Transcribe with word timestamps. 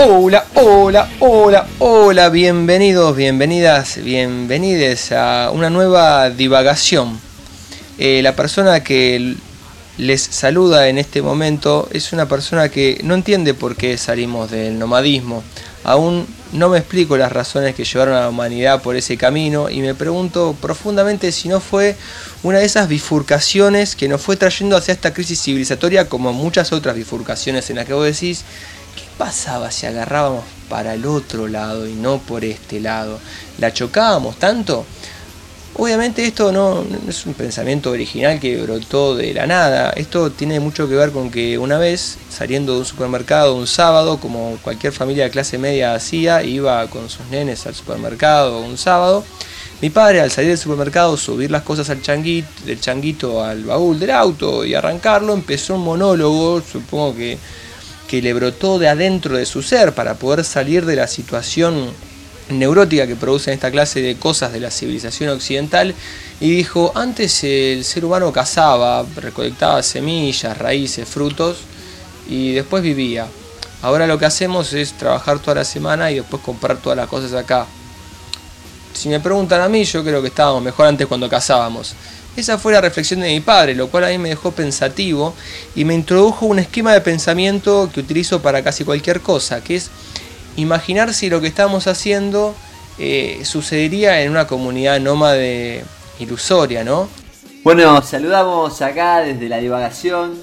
Hola, 0.00 0.44
hola, 0.54 1.10
hola, 1.18 1.66
hola, 1.80 2.28
bienvenidos, 2.28 3.16
bienvenidas, 3.16 4.00
bienvenides 4.00 5.10
a 5.10 5.50
una 5.52 5.70
nueva 5.70 6.30
divagación. 6.30 7.18
Eh, 7.98 8.20
la 8.22 8.36
persona 8.36 8.84
que 8.84 9.34
les 9.96 10.22
saluda 10.22 10.86
en 10.88 10.98
este 10.98 11.20
momento 11.20 11.88
es 11.90 12.12
una 12.12 12.28
persona 12.28 12.68
que 12.68 13.00
no 13.02 13.14
entiende 13.14 13.54
por 13.54 13.74
qué 13.74 13.98
salimos 13.98 14.52
del 14.52 14.78
nomadismo. 14.78 15.42
Aún 15.82 16.28
no 16.52 16.68
me 16.68 16.78
explico 16.78 17.16
las 17.16 17.32
razones 17.32 17.74
que 17.74 17.84
llevaron 17.84 18.14
a 18.14 18.20
la 18.20 18.28
humanidad 18.28 18.80
por 18.80 18.94
ese 18.94 19.16
camino 19.16 19.68
y 19.68 19.80
me 19.80 19.96
pregunto 19.96 20.54
profundamente 20.60 21.32
si 21.32 21.48
no 21.48 21.58
fue 21.58 21.96
una 22.44 22.58
de 22.58 22.66
esas 22.66 22.88
bifurcaciones 22.88 23.96
que 23.96 24.06
nos 24.06 24.20
fue 24.20 24.36
trayendo 24.36 24.76
hacia 24.76 24.94
esta 24.94 25.12
crisis 25.12 25.42
civilizatoria 25.42 26.08
como 26.08 26.32
muchas 26.32 26.72
otras 26.72 26.94
bifurcaciones 26.94 27.68
en 27.70 27.76
las 27.76 27.86
que 27.86 27.94
vos 27.94 28.04
decís, 28.04 28.44
¿qué 28.44 28.77
pasaba 29.18 29.70
si 29.70 29.86
agarrábamos 29.86 30.44
para 30.68 30.94
el 30.94 31.04
otro 31.04 31.48
lado 31.48 31.86
y 31.86 31.92
no 31.92 32.18
por 32.18 32.44
este 32.44 32.80
lado? 32.80 33.18
¿La 33.58 33.72
chocábamos 33.72 34.38
tanto? 34.38 34.86
Obviamente 35.74 36.24
esto 36.24 36.50
no, 36.50 36.84
es 37.08 37.24
un 37.26 37.34
pensamiento 37.34 37.90
original 37.90 38.40
que 38.40 38.60
brotó 38.62 39.14
de 39.14 39.32
la 39.32 39.46
nada, 39.46 39.90
esto 39.90 40.32
tiene 40.32 40.58
mucho 40.58 40.88
que 40.88 40.96
ver 40.96 41.12
con 41.12 41.30
que 41.30 41.56
una 41.56 41.78
vez 41.78 42.18
saliendo 42.30 42.72
de 42.72 42.80
un 42.80 42.84
supermercado 42.84 43.54
un 43.54 43.68
sábado, 43.68 44.18
como 44.18 44.58
cualquier 44.62 44.92
familia 44.92 45.24
de 45.24 45.30
clase 45.30 45.56
media 45.56 45.94
hacía, 45.94 46.42
iba 46.42 46.84
con 46.88 47.08
sus 47.08 47.26
nenes 47.26 47.64
al 47.66 47.76
supermercado 47.76 48.58
un 48.58 48.76
sábado, 48.76 49.24
mi 49.80 49.90
padre 49.90 50.20
al 50.20 50.32
salir 50.32 50.50
del 50.50 50.58
supermercado, 50.58 51.16
subir 51.16 51.52
las 51.52 51.62
cosas 51.62 51.88
al 51.90 52.02
del 52.02 52.80
changuito 52.80 53.44
al 53.44 53.62
baúl 53.62 54.00
del 54.00 54.10
auto 54.10 54.64
y 54.64 54.74
arrancarlo, 54.74 55.32
empezó 55.32 55.76
un 55.76 55.84
monólogo, 55.84 56.60
supongo 56.60 57.14
que, 57.14 57.38
que 58.08 58.22
le 58.22 58.34
brotó 58.34 58.78
de 58.78 58.88
adentro 58.88 59.36
de 59.36 59.46
su 59.46 59.62
ser 59.62 59.94
para 59.94 60.14
poder 60.14 60.44
salir 60.44 60.84
de 60.86 60.96
la 60.96 61.06
situación 61.06 61.92
neurótica 62.48 63.06
que 63.06 63.14
producen 63.14 63.54
esta 63.54 63.70
clase 63.70 64.00
de 64.00 64.16
cosas 64.16 64.52
de 64.52 64.60
la 64.60 64.70
civilización 64.70 65.30
occidental 65.30 65.94
y 66.40 66.50
dijo, 66.50 66.92
antes 66.94 67.44
el 67.44 67.84
ser 67.84 68.04
humano 68.04 68.32
cazaba, 68.32 69.04
recolectaba 69.16 69.82
semillas, 69.82 70.56
raíces, 70.56 71.06
frutos 71.06 71.58
y 72.28 72.52
después 72.52 72.82
vivía. 72.82 73.26
Ahora 73.82 74.06
lo 74.06 74.18
que 74.18 74.24
hacemos 74.24 74.72
es 74.72 74.92
trabajar 74.94 75.38
toda 75.38 75.56
la 75.56 75.64
semana 75.64 76.10
y 76.10 76.16
después 76.16 76.42
comprar 76.42 76.78
todas 76.78 76.96
las 76.96 77.08
cosas 77.08 77.32
acá. 77.34 77.66
Si 78.92 79.08
me 79.08 79.20
preguntan 79.20 79.60
a 79.60 79.68
mí, 79.68 79.84
yo 79.84 80.02
creo 80.02 80.20
que 80.22 80.28
estábamos 80.28 80.62
mejor 80.62 80.86
antes 80.86 81.06
cuando 81.06 81.28
cazábamos. 81.28 81.94
Esa 82.38 82.56
fue 82.56 82.72
la 82.72 82.80
reflexión 82.80 83.18
de 83.18 83.30
mi 83.30 83.40
padre, 83.40 83.74
lo 83.74 83.88
cual 83.88 84.04
a 84.04 84.10
mí 84.10 84.18
me 84.18 84.28
dejó 84.28 84.52
pensativo 84.52 85.34
y 85.74 85.84
me 85.84 85.96
introdujo 85.96 86.46
un 86.46 86.60
esquema 86.60 86.92
de 86.92 87.00
pensamiento 87.00 87.90
que 87.92 87.98
utilizo 87.98 88.40
para 88.40 88.62
casi 88.62 88.84
cualquier 88.84 89.22
cosa, 89.22 89.60
que 89.60 89.74
es 89.74 89.90
imaginar 90.54 91.12
si 91.14 91.30
lo 91.30 91.40
que 91.40 91.48
estamos 91.48 91.88
haciendo 91.88 92.54
eh, 92.96 93.40
sucedería 93.42 94.22
en 94.22 94.30
una 94.30 94.46
comunidad 94.46 95.00
nómade 95.00 95.84
ilusoria, 96.20 96.84
¿no? 96.84 97.08
Bueno, 97.64 98.00
saludamos 98.02 98.82
acá 98.82 99.18
desde 99.18 99.48
la 99.48 99.58
divagación 99.58 100.38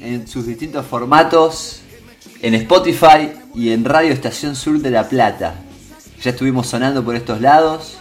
en 0.00 0.28
sus 0.28 0.46
distintos 0.46 0.86
formatos, 0.86 1.80
en 2.40 2.54
Spotify 2.54 3.32
y 3.52 3.72
en 3.72 3.84
Radio 3.84 4.12
Estación 4.12 4.54
Sur 4.54 4.78
de 4.78 4.92
La 4.92 5.08
Plata. 5.08 5.56
Ya 6.22 6.30
estuvimos 6.30 6.68
sonando 6.68 7.04
por 7.04 7.16
estos 7.16 7.40
lados 7.40 7.94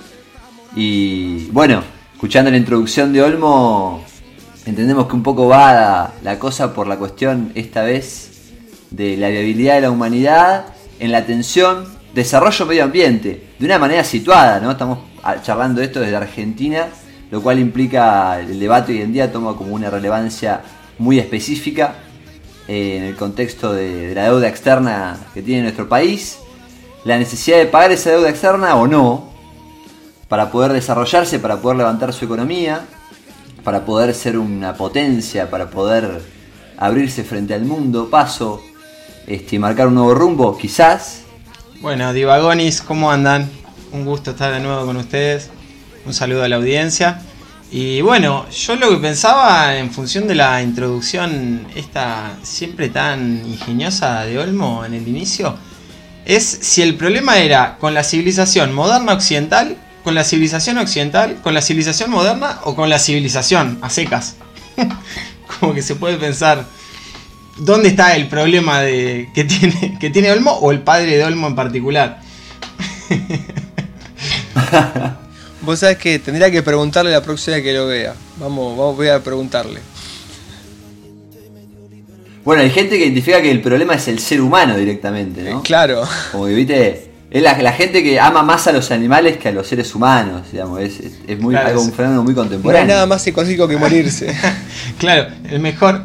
y 0.76 1.46
bueno, 1.48 1.84
escuchando 2.22 2.52
la 2.52 2.58
introducción 2.58 3.14
de 3.14 3.24
Olmo, 3.24 4.06
entendemos 4.68 5.08
que 5.08 5.16
un 5.16 5.24
poco 5.24 5.48
va 5.48 6.14
la, 6.22 6.38
cosa 6.38 6.72
por 6.72 6.86
la 6.86 6.98
cuestión 6.98 7.52
esta 7.56 7.82
vez 7.82 8.52
de 8.92 9.18
la 9.18 9.30
viabilidad 9.30 9.74
de 9.74 9.82
la 9.82 9.90
humanidad 9.90 10.68
en 11.00 11.12
la 11.12 11.18
atención, 11.18 11.88
desarrollo 12.14 12.68
medio 12.68 12.84
ambiente, 12.84 13.48
de 13.58 13.66
una 13.66 13.80
manera 13.80 14.04
situada, 14.04 14.60
¿no? 14.60 14.70
Estamos 14.70 15.00
charlando 15.42 15.82
esto 15.82 16.00
desde 16.00 16.16
Argentina, 16.16 16.90
lo 17.32 17.42
cual 17.42 17.58
implica 17.58 18.40
el 18.40 18.60
debate 18.60 18.92
hoy 18.92 19.02
en 19.02 19.14
día 19.14 19.32
toma 19.32 19.56
como 19.56 19.74
una 19.74 19.90
relevancia 19.90 20.62
muy 21.00 21.18
específica 21.18 21.96
eh, 22.68 22.98
en 22.98 23.04
el 23.06 23.16
contexto 23.16 23.74
de 23.74 24.14
la 24.14 24.26
deuda 24.26 24.48
externa 24.48 25.18
que 25.34 25.42
tiene 25.42 25.64
nuestro 25.64 25.90
país, 25.90 26.38
la 27.04 27.18
necesidad 27.18 27.58
de 27.58 27.66
pagar 27.66 27.92
esa 27.92 28.12
deuda 28.12 28.30
externa 28.30 28.76
o 28.76 28.86
no, 28.86 29.31
para 30.32 30.50
poder 30.50 30.72
desarrollarse, 30.72 31.40
para 31.40 31.58
poder 31.58 31.76
levantar 31.76 32.14
su 32.14 32.24
economía, 32.24 32.86
para 33.66 33.84
poder 33.84 34.16
ser 34.16 34.38
una 34.38 34.76
potencia, 34.76 35.50
para 35.50 35.70
poder 35.70 36.22
abrirse 36.78 37.26
frente 37.26 37.54
al 37.54 37.66
mundo, 37.66 38.10
paso 38.10 38.64
este, 39.28 39.60
marcar 39.60 39.88
un 39.88 39.96
nuevo 39.96 40.14
rumbo, 40.14 40.58
quizás. 40.58 41.24
Bueno, 41.82 42.14
Divagonis, 42.14 42.82
¿cómo 42.82 43.12
andan? 43.12 43.50
Un 43.92 44.06
gusto 44.06 44.32
estar 44.32 44.54
de 44.54 44.62
nuevo 44.62 44.86
con 44.86 44.96
ustedes. 44.96 45.50
Un 46.06 46.14
saludo 46.14 46.44
a 46.44 46.48
la 46.48 46.56
audiencia. 46.56 47.20
Y 47.70 48.00
bueno, 48.00 48.50
yo 48.52 48.78
lo 48.78 48.90
que 48.90 48.98
pensaba 49.00 49.76
en 49.76 49.92
función 49.92 50.30
de 50.30 50.36
la 50.36 50.62
introducción, 50.62 51.68
esta 51.76 52.38
siempre 52.42 52.88
tan 52.88 53.46
ingeniosa 53.46 54.24
de 54.24 54.40
Olmo 54.40 54.86
en 54.86 54.94
el 54.94 55.06
inicio, 55.10 55.58
es 56.24 56.46
si 56.46 56.84
el 56.84 56.96
problema 56.96 57.40
era 57.40 57.76
con 57.82 57.94
la 57.94 58.06
civilización 58.06 58.72
moderna 58.74 59.12
occidental, 59.12 59.76
con 60.04 60.16
la 60.16 60.24
civilización 60.24 60.78
occidental, 60.78 61.40
con 61.42 61.54
la 61.54 61.62
civilización 61.62 62.12
moderna 62.12 62.60
o 62.64 62.76
con 62.76 62.90
la 62.90 63.00
civilización 63.00 63.80
a 63.82 63.90
secas. 63.90 64.36
Como 65.60 65.74
que 65.74 65.82
se 65.82 65.96
puede 65.96 66.18
pensar 66.18 66.66
¿Dónde 67.58 67.90
está 67.90 68.16
el 68.16 68.28
problema 68.28 68.82
de, 68.82 69.30
que, 69.34 69.44
tiene, 69.44 69.98
que 70.00 70.10
tiene 70.10 70.32
Olmo 70.32 70.52
o 70.52 70.72
el 70.72 70.82
padre 70.82 71.18
de 71.18 71.24
Olmo 71.24 71.48
en 71.48 71.56
particular? 71.56 72.22
Vos 75.62 75.80
sabés 75.80 75.98
que 75.98 76.18
tendría 76.18 76.50
que 76.50 76.64
preguntarle 76.64 77.12
la 77.12 77.22
próxima 77.22 77.58
vez 77.58 77.64
que 77.64 77.74
lo 77.74 77.88
vea. 77.88 78.16
Vamos, 78.38 78.76
vamos, 78.76 78.96
voy 78.96 79.10
a 79.10 79.22
preguntarle. 79.22 79.80
Bueno, 82.44 82.64
hay 82.64 82.72
gente 82.72 82.98
que 82.98 83.06
identifica 83.06 83.42
que 83.42 83.52
el 83.52 83.62
problema 83.62 83.94
es 83.94 84.08
el 84.08 84.18
ser 84.18 84.42
humano 84.42 84.76
directamente, 84.76 85.44
¿no? 85.44 85.62
Claro. 85.62 86.02
Como 86.32 86.48
que, 86.48 86.54
viste, 86.54 87.11
es 87.32 87.42
la, 87.42 87.58
la 87.62 87.72
gente 87.72 88.04
que 88.04 88.20
ama 88.20 88.44
más 88.44 88.68
a 88.68 88.72
los 88.74 88.92
animales 88.92 89.38
que 89.38 89.48
a 89.50 89.52
los 89.52 89.66
seres 89.68 89.96
humanos, 89.96 90.52
digamos, 90.52 90.82
es, 90.82 91.00
es- 91.00 91.14
es 91.28 91.40
muy, 91.40 91.54
Claro, 91.54 91.70
algo, 91.70 91.82
un 91.82 91.94
fenómeno 91.94 92.24
muy 92.24 92.34
No 92.34 92.42
hay 92.42 92.48
contemporáneo. 92.50 92.88
nada 92.88 93.06
más 93.06 93.22
psicológico 93.24 93.68
que 93.68 93.78
morirse. 93.78 94.36
claro, 95.00 95.28
el 95.50 95.60
mejor, 95.62 96.04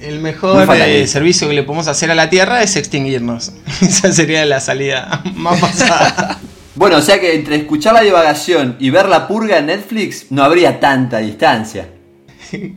el 0.00 0.18
mejor 0.20 0.68
eh, 0.76 1.06
servicio 1.06 1.48
que 1.48 1.54
le 1.54 1.62
podemos 1.62 1.86
hacer 1.88 2.10
a 2.10 2.14
la 2.14 2.28
Tierra 2.30 2.62
es 2.62 2.74
extinguirnos. 2.76 3.52
Esa 3.80 4.12
sería 4.12 4.44
la 4.44 4.60
salida 4.60 5.22
más 5.34 5.60
pasada. 5.60 6.38
Bueno, 6.74 6.96
o 6.96 7.02
sea 7.02 7.20
que 7.20 7.36
entre 7.36 7.54
escuchar 7.54 7.94
la 7.94 8.00
divagación 8.02 8.76
y 8.80 8.90
ver 8.90 9.08
la 9.08 9.28
purga 9.28 9.58
en 9.58 9.66
Netflix 9.66 10.26
no 10.30 10.42
habría 10.42 10.80
tanta 10.80 11.18
distancia. 11.18 11.88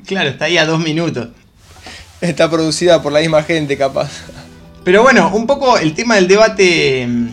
claro, 0.05 0.29
está 0.29 0.45
ahí 0.45 0.59
a 0.59 0.65
dos 0.67 0.79
minutos. 0.79 1.29
Está 2.21 2.49
producida 2.49 3.01
por 3.01 3.11
la 3.11 3.19
misma 3.19 3.41
gente, 3.43 3.75
capaz. 3.77 4.09
Pero 4.83 5.01
bueno, 5.03 5.31
un 5.33 5.45
poco 5.47 5.77
el 5.77 5.93
tema 5.93 6.15
del 6.15 6.27
debate 6.27 7.05
mm, 7.07 7.27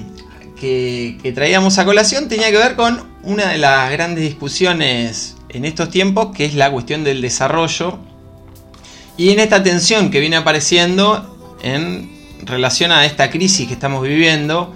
que, 1.23 1.33
traíamos 1.35 1.79
a 1.79 1.85
colación 1.85 2.29
tenía 2.29 2.51
que 2.51 2.57
ver 2.57 2.75
con 2.75 3.03
una 3.23 3.49
de 3.49 3.59
las 3.59 3.91
grandes 3.91 4.25
discusiones 4.25 5.37
en 5.49 5.65
estos 5.65 5.91
tiempos, 5.91 6.35
que 6.35 6.45
es 6.45 6.55
la 6.55 6.71
cuestión 6.71 7.05
del 7.05 7.21
desarrollo. 7.21 7.99
Y 9.17 9.31
en 9.31 9.41
esta 9.41 9.63
tensión 9.63 10.11
que 10.11 10.21
viene 10.21 10.37
apareciendo 10.37 11.57
en 11.63 12.11
relación 12.45 12.93
a 12.93 13.05
esta 13.05 13.31
crisis 13.31 13.69
que 13.69 13.75
estamos 13.75 14.03
viviendo, 14.03 14.75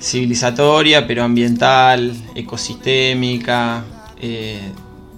civilizatoria, 0.00 1.06
pero 1.06 1.24
ambiental, 1.24 2.14
ecosistémica, 2.34 3.84
eh, 4.20 4.60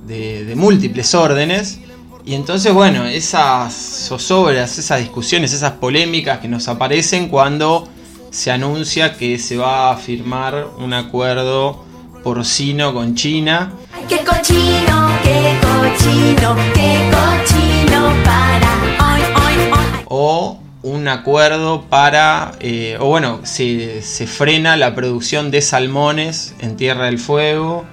de, 0.06 0.44
de 0.44 0.56
múltiples 0.56 1.14
órdenes. 1.14 1.80
Y 2.24 2.34
entonces, 2.34 2.72
bueno, 2.72 3.04
esas 3.04 3.74
zozobras, 4.08 4.78
esas 4.78 5.00
discusiones, 5.00 5.52
esas 5.52 5.72
polémicas 5.72 6.38
que 6.38 6.48
nos 6.48 6.68
aparecen 6.68 7.28
cuando 7.28 7.88
se 8.30 8.50
anuncia 8.50 9.16
que 9.16 9.38
se 9.38 9.56
va 9.56 9.90
a 9.90 9.96
firmar 9.96 10.66
un 10.78 10.92
acuerdo 10.92 11.84
porcino 12.22 12.92
con 12.92 13.14
China. 13.14 13.72
¡Qué 14.08 14.18
cochino, 14.18 15.08
qué 15.22 15.58
cochino, 15.60 16.56
qué 16.74 17.10
cochino 17.10 18.12
para 18.24 19.14
hoy, 19.14 19.22
hoy, 19.22 19.72
hoy! 19.72 20.04
O 20.06 20.60
un 20.82 21.08
acuerdo 21.08 21.82
para, 21.88 22.52
eh, 22.60 22.96
o 23.00 23.06
bueno, 23.06 23.40
se, 23.44 24.02
se 24.02 24.26
frena 24.26 24.76
la 24.76 24.94
producción 24.94 25.50
de 25.50 25.60
salmones 25.62 26.54
en 26.60 26.76
Tierra 26.76 27.06
del 27.06 27.18
Fuego. 27.18 27.84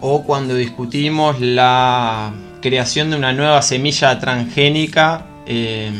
O 0.00 0.24
cuando 0.24 0.54
discutimos 0.54 1.40
la 1.40 2.32
creación 2.60 3.10
de 3.10 3.16
una 3.16 3.32
nueva 3.32 3.62
semilla 3.62 4.18
transgénica, 4.18 5.26
eh, 5.46 5.92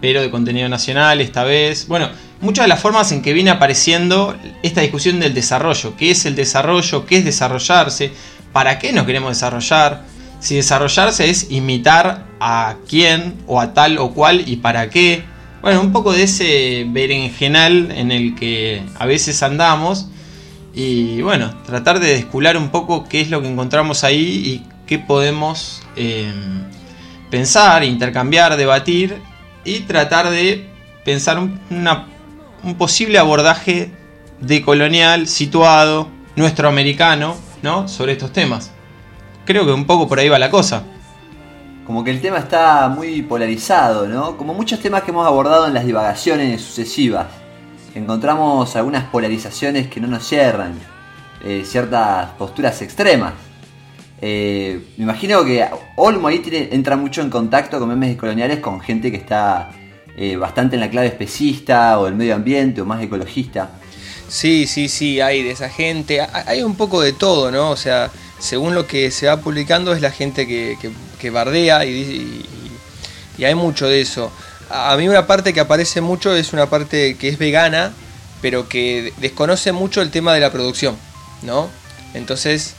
pero 0.00 0.20
de 0.20 0.30
contenido 0.30 0.68
nacional 0.68 1.20
esta 1.20 1.44
vez. 1.44 1.88
Bueno, 1.88 2.10
muchas 2.40 2.64
de 2.64 2.68
las 2.68 2.80
formas 2.80 3.12
en 3.12 3.22
que 3.22 3.32
viene 3.32 3.50
apareciendo 3.50 4.36
esta 4.62 4.80
discusión 4.80 5.20
del 5.20 5.34
desarrollo. 5.34 5.96
¿Qué 5.96 6.10
es 6.10 6.24
el 6.26 6.34
desarrollo? 6.34 7.06
¿Qué 7.06 7.18
es 7.18 7.24
desarrollarse? 7.24 8.12
¿Para 8.52 8.78
qué 8.78 8.92
nos 8.92 9.06
queremos 9.06 9.30
desarrollar? 9.30 10.04
Si 10.40 10.56
desarrollarse 10.56 11.28
es 11.28 11.50
imitar 11.50 12.26
a 12.40 12.76
quién 12.88 13.34
o 13.46 13.60
a 13.60 13.74
tal 13.74 13.98
o 13.98 14.12
cual 14.12 14.48
y 14.48 14.56
para 14.56 14.88
qué. 14.88 15.22
Bueno, 15.60 15.82
un 15.82 15.92
poco 15.92 16.12
de 16.12 16.22
ese 16.22 16.86
berenjenal 16.88 17.90
en 17.92 18.10
el 18.10 18.34
que 18.34 18.82
a 18.98 19.04
veces 19.06 19.42
andamos. 19.42 20.08
Y 20.72 21.20
bueno, 21.20 21.54
tratar 21.66 22.00
de 22.00 22.14
descular 22.14 22.56
un 22.56 22.70
poco 22.70 23.04
qué 23.04 23.20
es 23.20 23.28
lo 23.28 23.42
que 23.42 23.48
encontramos 23.48 24.02
ahí 24.04 24.42
y 24.46 24.66
qué 24.86 24.98
podemos 24.98 25.82
eh, 25.96 26.32
pensar, 27.30 27.84
intercambiar, 27.84 28.56
debatir 28.56 29.18
y 29.64 29.80
tratar 29.80 30.30
de 30.30 30.68
pensar 31.04 31.38
un, 31.38 31.60
una, 31.70 32.06
un 32.62 32.74
posible 32.74 33.18
abordaje 33.18 33.90
decolonial, 34.40 35.26
situado, 35.26 36.08
nuestro 36.36 36.68
americano, 36.68 37.36
¿no? 37.62 37.88
sobre 37.88 38.12
estos 38.12 38.32
temas. 38.32 38.70
Creo 39.44 39.64
que 39.66 39.72
un 39.72 39.86
poco 39.86 40.08
por 40.08 40.18
ahí 40.18 40.28
va 40.28 40.38
la 40.38 40.50
cosa. 40.50 40.84
Como 41.86 42.04
que 42.04 42.10
el 42.10 42.20
tema 42.20 42.38
está 42.38 42.88
muy 42.88 43.22
polarizado, 43.22 44.06
¿no? 44.06 44.36
Como 44.36 44.54
muchos 44.54 44.78
temas 44.78 45.02
que 45.02 45.10
hemos 45.10 45.26
abordado 45.26 45.66
en 45.66 45.74
las 45.74 45.84
divagaciones 45.84 46.60
sucesivas. 46.60 47.26
Encontramos 47.94 48.76
algunas 48.76 49.04
polarizaciones 49.04 49.88
que 49.88 50.00
no 50.00 50.06
nos 50.06 50.24
cierran, 50.24 50.78
eh, 51.42 51.62
ciertas 51.64 52.30
posturas 52.38 52.80
extremas. 52.82 53.32
Eh, 54.22 54.80
me 54.98 55.04
imagino 55.04 55.44
que 55.44 55.66
Olmo 55.96 56.28
ahí 56.28 56.42
entra 56.70 56.94
mucho 56.96 57.22
en 57.22 57.30
contacto 57.30 57.78
con 57.80 57.88
memes 57.88 58.16
coloniales 58.16 58.60
con 58.60 58.80
gente 58.80 59.10
que 59.10 59.16
está 59.16 59.70
eh, 60.20 60.36
bastante 60.36 60.76
en 60.76 60.80
la 60.80 60.90
clave 60.90 61.06
especista 61.08 61.98
o 61.98 62.04
del 62.04 62.14
medio 62.14 62.34
ambiente 62.34 62.82
o 62.82 62.84
más 62.84 63.02
ecologista. 63.02 63.70
Sí, 64.28 64.66
sí, 64.66 64.88
sí, 64.88 65.20
hay 65.20 65.42
de 65.42 65.50
esa 65.50 65.68
gente. 65.70 66.20
Ha- 66.20 66.44
Hay 66.46 66.62
un 66.62 66.76
poco 66.76 67.00
de 67.00 67.12
todo, 67.12 67.50
¿no? 67.50 67.70
O 67.70 67.76
sea, 67.76 68.10
según 68.38 68.74
lo 68.74 68.86
que 68.86 69.10
se 69.10 69.26
va 69.26 69.38
publicando 69.38 69.92
es 69.94 70.00
la 70.02 70.10
gente 70.12 70.46
que, 70.46 71.30
bardea 71.30 71.84
y, 71.86 71.90
y- 71.90 72.46
y 73.38 73.44
hay 73.44 73.54
mucho 73.54 73.88
de 73.88 74.00
eso. 74.02 74.30
A 74.68 74.92
a 74.92 74.96
mí 74.98 75.08
una 75.08 75.26
parte 75.26 75.52
que 75.52 75.60
aparece 75.60 76.00
mucho 76.00 76.34
es 76.36 76.52
una 76.52 76.66
parte 76.70 77.16
que 77.16 77.28
es 77.28 77.38
vegana, 77.38 77.92
pero 78.42 78.68
que 78.68 79.12
desconoce 79.20 79.72
mucho 79.72 80.00
el 80.02 80.10
tema 80.10 80.32
de 80.34 80.40
la 80.40 80.52
producción, 80.52 80.96
¿no? 81.42 81.68
Entonces, 82.14 82.74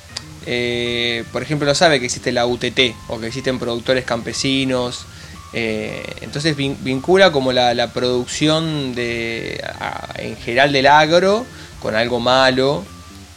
eh, 0.46 1.24
por 1.34 1.42
ejemplo, 1.44 1.68
no 1.68 1.76
sabe 1.76 2.00
que 2.00 2.06
existe 2.06 2.32
la 2.32 2.46
UTT 2.46 2.96
o 3.10 3.20
que 3.20 3.28
existen 3.28 3.60
productores 3.60 4.06
campesinos. 4.06 5.06
Eh, 5.54 6.04
entonces 6.22 6.56
vin- 6.56 6.78
vincula 6.82 7.32
como 7.32 7.52
la, 7.52 7.88
producción 7.94 8.94
en 8.98 10.38
general 10.38 10.72
del 10.72 10.88
agro 10.88 11.46
con 11.82 11.96
algo 11.96 12.20
malo, 12.20 12.86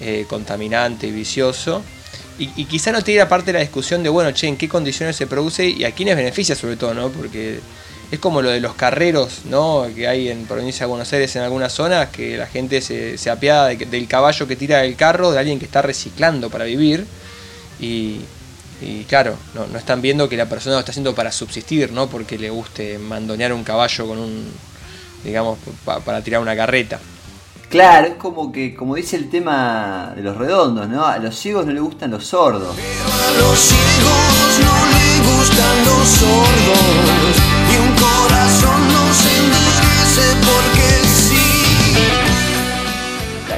eh, 0.00 0.26
contaminante 0.28 1.06
y 1.06 1.10
vicioso. 1.10 1.82
Y, 2.38 2.64
quizá 2.64 2.90
no 2.90 3.00
tiene 3.02 3.20
aparte 3.20 3.52
la 3.52 3.60
discusión 3.60 4.02
de, 4.02 4.08
bueno, 4.08 4.32
che, 4.32 4.48
en 4.48 4.56
qué 4.56 4.68
condiciones 4.68 5.14
se 5.14 5.26
produce 5.26 5.68
y 5.68 5.84
a 5.84 5.92
quiénes 5.92 6.16
beneficia 6.16 6.56
sobre 6.56 6.76
todo, 6.76 6.92
¿no? 6.92 7.08
Porque 7.08 7.60
es 8.10 8.18
como 8.18 8.42
lo 8.42 8.50
de 8.50 8.60
los 8.60 8.74
carreros, 8.74 9.42
¿no? 9.44 9.86
Que 9.94 10.08
hay 10.08 10.28
en 10.28 10.44
provincia 10.44 10.80
de 10.84 10.90
Buenos 10.90 11.12
Aires 11.12 11.34
en 11.36 11.42
algunas 11.42 11.72
zonas, 11.72 12.08
que 12.08 12.36
la 12.36 12.46
gente 12.46 12.80
se, 12.80 13.18
se 13.18 13.30
apiada 13.30 13.68
del 13.68 14.08
caballo 14.08 14.48
que 14.48 14.56
tira 14.56 14.78
del 14.78 14.96
carro, 14.96 15.30
de 15.30 15.38
alguien 15.38 15.60
que 15.60 15.64
está 15.64 15.80
reciclando 15.80 16.50
para 16.50 16.64
vivir. 16.64 17.06
Y, 17.80 18.20
y 18.80 19.04
claro, 19.04 19.36
no, 19.54 19.66
no 19.66 19.78
están 19.78 20.02
viendo 20.02 20.28
que 20.28 20.36
la 20.36 20.46
persona 20.48 20.74
lo 20.76 20.80
está 20.80 20.90
haciendo 20.92 21.14
para 21.14 21.30
subsistir, 21.32 21.92
¿no? 21.92 22.08
Porque 22.08 22.38
le 22.38 22.50
guste 22.50 22.98
mandonear 22.98 23.52
un 23.52 23.64
caballo 23.64 24.06
con 24.06 24.18
un, 24.18 24.52
digamos, 25.22 25.58
pa- 25.84 26.00
para 26.00 26.22
tirar 26.22 26.40
una 26.40 26.54
carreta. 26.56 26.98
Claro, 27.70 28.06
es 28.08 28.14
como 28.14 28.52
que, 28.52 28.74
como 28.74 28.94
dice 28.94 29.16
el 29.16 29.30
tema 29.30 30.12
de 30.14 30.22
los 30.22 30.36
redondos, 30.36 30.88
¿no? 30.88 31.06
A 31.06 31.18
los 31.18 31.34
ciegos 31.36 31.66
no 31.66 31.72
les 31.72 31.82
gustan 31.82 32.10
los 32.10 32.24
sordos. 32.26 32.76
A 32.76 33.30
los 33.40 33.58
ciegos 33.58 34.58
no 34.62 34.86
le 34.86 35.18
gustan 35.38 35.84
los 35.84 36.08
sordos 36.08 37.36
y 37.72 37.76
un 37.76 37.94
corazón 37.96 38.88
no 38.92 39.12
se 39.14 39.36
endurece 39.38 40.36
porque 40.44 41.08
sí. 41.08 41.98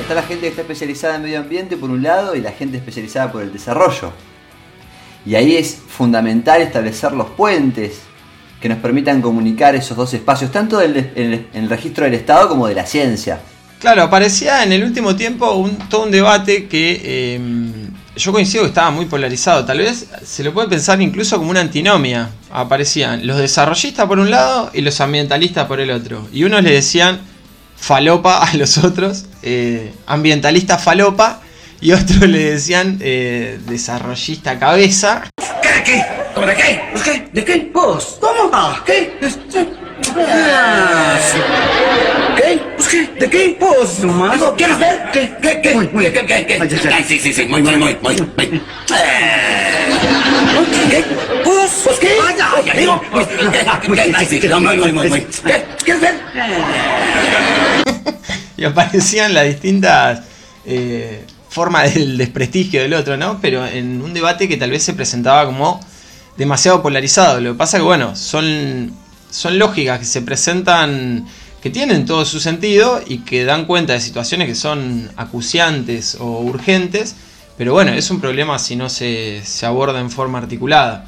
Está 0.01 0.15
la 0.15 0.23
gente 0.23 0.43
que 0.43 0.49
está 0.49 0.63
especializada 0.63 1.17
en 1.17 1.23
medio 1.23 1.41
ambiente 1.41 1.77
por 1.77 1.91
un 1.91 2.03
lado 2.03 2.37
y 2.37 2.41
la 2.41 2.53
gente 2.53 2.77
especializada 2.79 3.33
por 3.33 3.43
el 3.43 3.53
desarrollo. 3.53 4.13
Y 5.27 5.35
ahí 5.35 5.57
es 5.57 5.77
fundamental 5.89 6.63
establecer 6.63 7.13
los 7.13 7.29
puentes 7.31 7.99
que 8.61 8.69
nos 8.69 8.79
permitan 8.79 9.21
comunicar 9.21 9.75
esos 9.75 9.97
dos 9.97 10.15
espacios, 10.15 10.51
tanto 10.53 10.79
del- 10.79 11.11
en 11.15 11.47
el, 11.53 11.69
registro 11.69 12.05
del 12.05 12.15
Estado 12.15 12.49
como 12.49 12.67
de 12.69 12.75
la 12.75 12.87
ciencia. 12.87 13.41
Claro, 13.81 14.03
aparecía 14.03 14.63
en 14.63 14.73
el 14.73 14.83
último 14.85 15.15
tiempo 15.17 15.53
un, 15.55 15.77
todo 15.91 16.05
un 16.05 16.11
debate 16.11 16.67
que 16.67 17.01
eh, 17.05 17.41
yo 18.17 18.33
coincido 18.33 18.63
que 18.63 18.69
estaba 18.69 18.91
muy 18.91 19.05
polarizado. 19.05 19.65
Tal 19.67 19.79
vez 19.79 20.07
se 20.25 20.43
lo 20.43 20.55
puede 20.55 20.69
pensar 20.69 21.03
incluso 21.03 21.37
como 21.37 21.51
una 21.51 21.61
antinomia. 21.61 22.31
Aparecían 22.51 23.27
los 23.27 23.37
desarrollistas 23.37 24.07
por 24.07 24.19
un 24.19 24.31
lado 24.31 24.71
y 24.73 24.81
los 24.81 25.01
ambientalistas 25.03 25.67
por 25.67 25.81
el 25.81 25.91
otro. 25.91 26.27
Y 26.33 26.45
unos 26.45 26.63
le 26.63 26.73
decían 26.73 27.21
falopa 27.77 28.39
a 28.43 28.55
los 28.57 28.79
otros, 28.79 29.27
eh, 29.43 29.93
ambientalista 30.07 30.79
falopa, 30.79 31.43
y 31.81 31.93
otros 31.93 32.21
le 32.29 32.53
decían 32.53 32.99
eh, 33.01 33.59
desarrollista 33.67 34.59
cabeza. 34.59 35.25
¿Qué? 35.63 35.83
¿Qué? 35.85 36.05
¿Cómo 36.35 36.47
de 36.47 36.55
qué? 36.55 36.81
¿Pues 36.93 37.03
qué? 37.05 37.29
¿De 37.33 37.45
qué? 37.45 37.71
¿Vos? 37.73 38.19
¿Cómo? 38.21 38.51
Ah, 38.53 38.83
¿Qué? 38.85 39.17
Este- 39.21 39.67
Ah, 40.19 41.19
sí. 41.21 41.39
¿Qué? 42.37 42.61
¿Pues 42.77 42.89
qué? 42.89 43.07
¿De 43.19 43.31
qué? 43.31 43.57
¿Vos? 43.61 43.99
Nomás. 44.01 44.35
Digo, 44.35 44.55
¿quieres 44.57 44.79
ver? 44.79 45.11
¿Qué? 45.13 45.35
¿Qué? 45.43 45.61
¿Qué? 45.63 45.75
Muy, 45.75 45.89
muy, 45.89 46.05
¿qué? 46.07 46.25
¿Qué? 46.27 46.47
¿Qué? 46.47 46.59
Ay, 46.93 47.05
sí, 47.07 47.19
sí, 47.19 47.33
sí, 47.33 47.45
muy, 47.47 47.63
muy, 47.63 47.77
muy, 47.77 47.97
muy, 48.03 48.17
muy. 48.17 48.63
¿Qué? 50.91 51.05
¿Vos? 51.45 51.71
¿Pues 51.85 51.99
qué? 51.99 52.17
Ay, 52.27 52.79
digo. 52.81 53.03
pues, 53.11 53.27
¿qué? 53.27 54.13
Ay, 54.15 54.27
sí, 54.27 54.41
sí, 54.41 54.49
no, 54.49 54.61
muy, 54.61 54.77
muy, 54.77 54.93
muy, 54.93 55.09
muy. 55.09 55.21
¿Qué? 55.21 55.65
¿Quieres 55.85 56.03
ver? 56.03 56.15
y 58.57 58.65
aparecían 58.65 59.35
las 59.35 59.47
distintas 59.47 60.21
eh, 60.65 61.25
formas 61.57 61.95
del 61.95 62.19
desprestigio 62.25 62.83
del 62.83 62.93
otro, 62.93 63.17
¿no? 63.17 63.41
Pero 63.41 63.67
en 63.67 64.03
un 64.03 64.13
debate 64.13 64.47
que 64.47 64.59
tal 64.59 64.71
vez 64.71 64.83
se 64.83 64.93
presentaba 64.93 65.47
como 65.47 65.81
demasiado 66.37 66.83
polarizado. 66.83 67.41
Lo 67.41 67.53
que 67.53 67.59
pasa 67.59 67.79
que, 67.79 67.83
bueno, 67.83 68.15
son, 68.15 68.93
son 69.31 69.59
lógicas 69.59 69.99
que 69.99 70.05
se 70.05 70.21
presentan, 70.21 71.27
que 71.63 71.71
tienen 71.71 72.05
todo 72.05 72.27
su 72.27 72.41
sentido 72.41 73.01
y 73.07 73.21
que 73.21 73.47
dan 73.47 73.65
cuenta 73.65 73.95
de 73.95 74.01
situaciones 74.01 74.49
que 74.49 74.55
son 74.55 75.11
acuciantes 75.17 76.19
o 76.21 76.41
urgentes, 76.41 77.17
pero 77.57 77.73
bueno, 77.73 77.93
es 77.93 78.11
un 78.11 78.21
problema 78.21 78.59
si 78.59 78.77
no 78.77 78.91
se, 78.91 79.41
se 79.43 79.65
aborda 79.65 79.99
en 79.99 80.11
forma 80.11 80.37
articulada. 80.37 81.07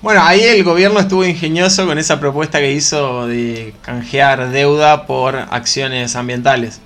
Bueno, 0.00 0.22
ahí 0.22 0.42
el 0.42 0.64
gobierno 0.64 1.00
estuvo 1.00 1.22
ingenioso 1.26 1.86
con 1.86 1.98
esa 1.98 2.18
propuesta 2.18 2.60
que 2.60 2.72
hizo 2.72 3.26
de 3.26 3.74
canjear 3.82 4.50
deuda 4.50 5.06
por 5.06 5.36
acciones 5.36 6.16
ambientales. 6.16 6.80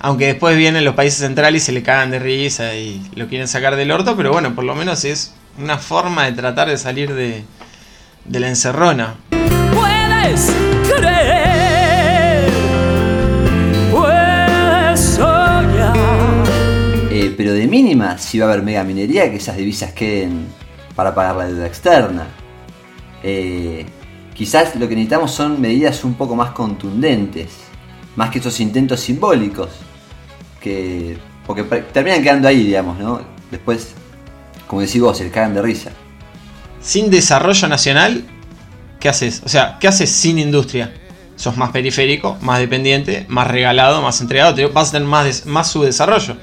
Aunque 0.00 0.26
después 0.26 0.56
vienen 0.56 0.84
los 0.84 0.94
países 0.94 1.18
centrales 1.18 1.62
y 1.62 1.66
se 1.66 1.72
le 1.72 1.82
cagan 1.82 2.12
de 2.12 2.20
risa 2.20 2.74
y 2.76 3.02
lo 3.16 3.26
quieren 3.26 3.48
sacar 3.48 3.74
del 3.74 3.90
orto, 3.90 4.16
pero 4.16 4.32
bueno, 4.32 4.54
por 4.54 4.62
lo 4.62 4.76
menos 4.76 5.04
es 5.04 5.34
una 5.58 5.76
forma 5.76 6.24
de 6.26 6.32
tratar 6.32 6.68
de 6.68 6.78
salir 6.78 7.14
de, 7.14 7.42
de 8.24 8.40
la 8.40 8.48
encerrona. 8.48 9.16
Puedes 9.74 10.52
creer, 10.86 12.48
puedes 13.90 15.00
soñar. 15.00 15.96
Eh, 17.10 17.34
pero 17.36 17.52
de 17.52 17.66
mínima 17.66 18.18
si 18.18 18.38
va 18.38 18.46
a 18.46 18.52
haber 18.52 18.62
mega 18.62 18.84
minería 18.84 19.28
que 19.28 19.38
esas 19.38 19.56
divisas 19.56 19.92
queden 19.94 20.46
para 20.94 21.12
pagar 21.12 21.34
la 21.34 21.46
deuda 21.48 21.66
externa. 21.66 22.28
Eh, 23.24 23.84
quizás 24.32 24.76
lo 24.76 24.88
que 24.88 24.94
necesitamos 24.94 25.32
son 25.32 25.60
medidas 25.60 26.04
un 26.04 26.14
poco 26.14 26.36
más 26.36 26.52
contundentes, 26.52 27.48
más 28.14 28.30
que 28.30 28.38
esos 28.38 28.60
intentos 28.60 29.00
simbólicos, 29.00 29.70
que 30.60 31.18
porque 31.46 31.64
terminan 31.64 32.22
quedando 32.22 32.48
ahí, 32.48 32.64
digamos, 32.64 32.98
¿no? 32.98 33.22
Después, 33.50 33.94
como 34.66 34.82
decís 34.82 35.00
vos, 35.00 35.16
se 35.18 35.30
cagan 35.30 35.54
de 35.54 35.62
risa. 35.62 35.92
sin 36.80 37.10
desarrollo 37.10 37.68
nacional, 37.68 38.24
¿qué 39.00 39.08
haces? 39.08 39.42
O 39.44 39.48
sea, 39.48 39.78
¿qué 39.80 39.88
haces 39.88 40.10
sin 40.10 40.38
industria? 40.38 40.94
Sos 41.36 41.56
más 41.56 41.70
periférico, 41.70 42.36
más 42.40 42.58
dependiente, 42.60 43.24
más 43.28 43.48
regalado, 43.48 44.02
más 44.02 44.20
entregado, 44.20 44.56
vas 44.72 44.88
a 44.90 44.92
tener 44.92 45.08
más, 45.08 45.24
des- 45.24 45.46
más 45.46 45.70
subdesarrollo. 45.70 46.36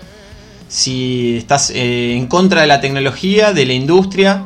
Si 0.68 1.38
estás 1.38 1.70
eh, 1.72 2.16
en 2.16 2.28
contra 2.28 2.62
de 2.62 2.68
la 2.68 2.82
tecnología, 2.82 3.54
de 3.54 3.66
la 3.66 3.74
industria, 3.74 4.46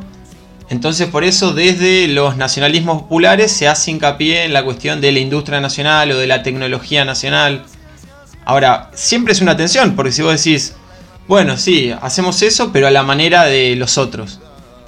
entonces 0.70 1.08
por 1.10 1.24
eso 1.24 1.54
desde 1.54 2.08
los 2.08 2.36
nacionalismos 2.38 3.04
populares 3.04 3.52
se 3.52 3.68
hace 3.68 3.92
hincapié 3.92 4.46
en 4.46 4.54
la 4.54 4.64
cuestión 4.64 5.02
de 5.02 5.12
la 5.12 5.20
industria 5.20 5.62
nacional 5.62 6.12
o 6.12 6.18
de 6.18 6.28
la 6.28 6.44
tecnología 6.44 7.06
nacional. 7.06 7.66
Ahora, 8.50 8.90
siempre 8.96 9.34
es 9.34 9.42
una 9.42 9.56
tensión, 9.56 9.96
porque 9.96 10.12
si 10.12 10.24
vos 10.24 10.44
decís, 10.44 10.74
bueno, 11.28 11.56
sí, 11.56 11.94
hacemos 12.02 12.42
eso, 12.42 12.72
pero 12.74 12.88
a 12.88 12.90
la 12.90 13.04
manera 13.04 13.44
de 13.44 13.76
los 13.76 14.00
otros. 14.00 14.40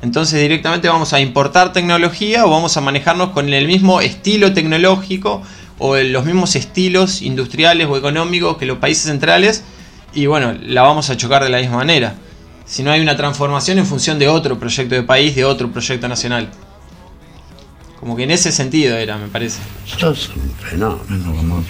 Entonces 0.01 0.41
directamente 0.41 0.89
vamos 0.89 1.13
a 1.13 1.19
importar 1.19 1.71
tecnología 1.71 2.43
o 2.47 2.49
vamos 2.49 2.75
a 2.75 2.81
manejarnos 2.81 3.29
con 3.33 3.53
el 3.53 3.67
mismo 3.67 4.01
estilo 4.01 4.51
tecnológico 4.51 5.43
o 5.77 5.95
en 5.95 6.11
los 6.11 6.25
mismos 6.25 6.55
estilos 6.55 7.21
industriales 7.21 7.85
o 7.87 7.95
económicos 7.95 8.57
que 8.57 8.65
los 8.65 8.79
países 8.79 9.03
centrales 9.03 9.63
y 10.11 10.25
bueno, 10.25 10.55
la 10.63 10.81
vamos 10.81 11.11
a 11.11 11.17
chocar 11.17 11.43
de 11.43 11.49
la 11.51 11.59
misma 11.59 11.77
manera. 11.77 12.15
Si 12.65 12.81
no 12.81 12.89
hay 12.89 12.99
una 12.99 13.15
transformación 13.15 13.77
en 13.77 13.85
función 13.85 14.17
de 14.17 14.27
otro 14.27 14.57
proyecto 14.57 14.95
de 14.95 15.03
país, 15.03 15.35
de 15.35 15.45
otro 15.45 15.71
proyecto 15.71 16.07
nacional. 16.07 16.49
Como 17.99 18.15
que 18.15 18.23
en 18.23 18.31
ese 18.31 18.51
sentido 18.51 18.97
era, 18.97 19.17
me 19.17 19.27
parece. 19.27 19.59
Sos 19.85 20.31
un 20.35 20.51
fenómeno, 20.67 21.35
como 21.35 21.63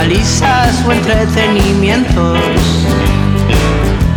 palizas 0.00 0.82
o 0.86 0.92
entretenimientos. 0.92 2.40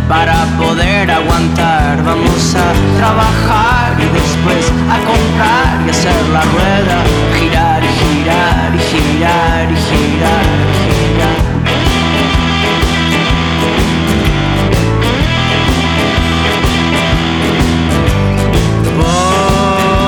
Para 0.08 0.46
poder 0.56 1.10
aguantar 1.10 2.02
vamos 2.02 2.54
a 2.54 2.72
trabajar 2.96 3.94
y 3.98 4.06
después 4.18 4.72
a 4.94 4.98
comprar 5.10 5.86
y 5.86 5.90
hacer 5.90 6.22
la 6.32 6.40
rueda 6.54 7.04
girar 7.38 7.84
y 7.84 7.88
girar 8.00 8.74
y 8.74 8.78
girar 8.90 9.64
y 9.70 9.76
girar 9.88 10.46
y 10.72 10.92
girar. 10.96 11.40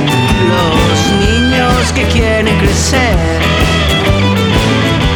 niños 1.81 1.93
que 1.93 2.03
quieren 2.05 2.57
crecer 2.59 3.15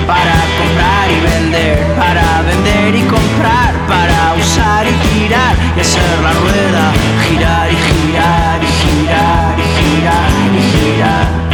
para 0.07 0.36
comprar 0.60 1.12
y 1.12 1.19
vender, 1.22 1.77
para 1.95 2.41
vender 2.43 2.95
y 2.95 3.01
comprar, 3.01 3.74
para 3.88 4.36
usar 4.36 4.86
y 4.88 5.19
tirar 5.19 5.55
y 5.75 5.79
hacer 5.79 6.01
la 6.24 6.34
rueda 6.34 6.93
girar 7.27 7.72
y 7.72 7.75
girar 7.75 8.60
y 8.63 8.67
girar 8.67 9.55
y 9.60 9.63
girar 9.77 10.29
y 10.53 10.95
girar. 10.95 11.44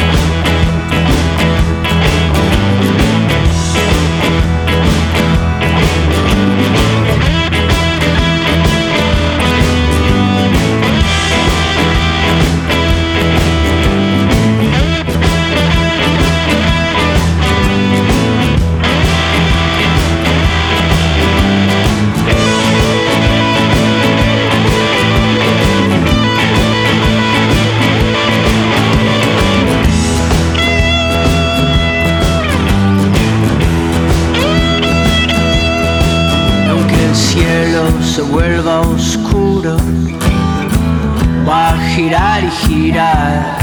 Girar. 42.72 43.58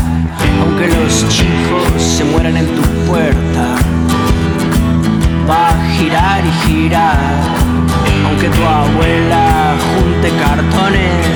Aunque 0.61 0.87
los 0.89 1.29
chicos 1.29 2.03
se 2.03 2.25
mueran 2.25 2.57
en 2.57 2.67
tu 2.77 2.83
puerta, 3.09 3.65
va 5.49 5.69
a 5.71 5.91
girar 5.95 6.43
y 6.45 6.53
girar. 6.67 7.19
Aunque 8.27 8.49
tu 8.49 8.63
abuela 8.63 9.77
junte 9.89 10.29
cartones, 10.45 11.27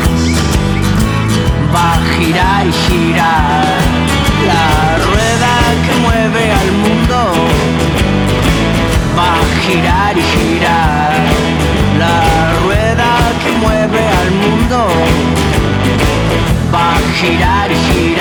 va 1.75 1.95
a 1.95 1.99
girar 2.14 2.67
y 2.67 2.73
girar. 2.85 3.51
Va 17.23 17.29
a 17.29 17.31
girar 17.31 17.71
y 17.71 17.75
girar. 17.75 18.12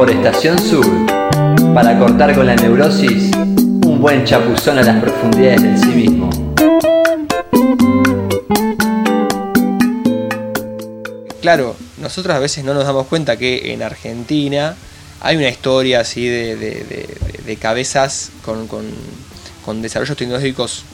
por 0.00 0.10
Estación 0.10 0.58
Sur 0.58 0.86
para 1.74 1.98
cortar 1.98 2.34
con 2.34 2.46
la 2.46 2.56
neurosis 2.56 3.30
un 3.84 4.00
buen 4.00 4.24
chapuzón 4.24 4.78
a 4.78 4.82
las 4.82 4.98
profundidades 4.98 5.62
del 5.62 5.78
sí 5.78 5.88
mismo. 5.88 6.30
Claro, 11.42 11.76
nosotros 11.98 12.34
a 12.34 12.38
veces 12.38 12.64
no 12.64 12.72
nos 12.72 12.84
damos 12.86 13.08
cuenta 13.08 13.36
que 13.36 13.74
en 13.74 13.82
Argentina 13.82 14.74
hay 15.20 15.36
una 15.36 15.50
historia 15.50 16.00
así 16.00 16.26
de, 16.26 17.58
cabezas 17.60 18.30
con, 18.42 18.68
con, 18.68 19.82
desarrollos 19.82 20.16
tecnológicos, 20.16 20.84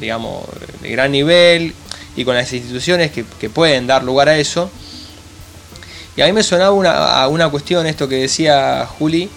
digamos, 0.00 0.42
de 0.80 0.88
gran 0.88 1.12
nivel 1.12 1.74
y 2.16 2.24
con 2.24 2.34
las 2.34 2.50
instituciones 2.50 3.12
que 3.12 3.50
pueden 3.50 3.86
dar 3.86 4.04
lugar 4.04 4.30
a 4.30 4.38
eso 4.38 4.70
y 6.16 6.22
a 6.22 6.26
mí 6.26 6.32
me 6.32 6.42
sonaba 6.42 6.70
una, 6.72 6.92
a 7.22 7.28
una 7.28 7.48
cuestión, 7.48 7.86
esto 7.86 8.08
que 8.08 8.16
decía 8.16 8.86
Juli, 8.98 9.28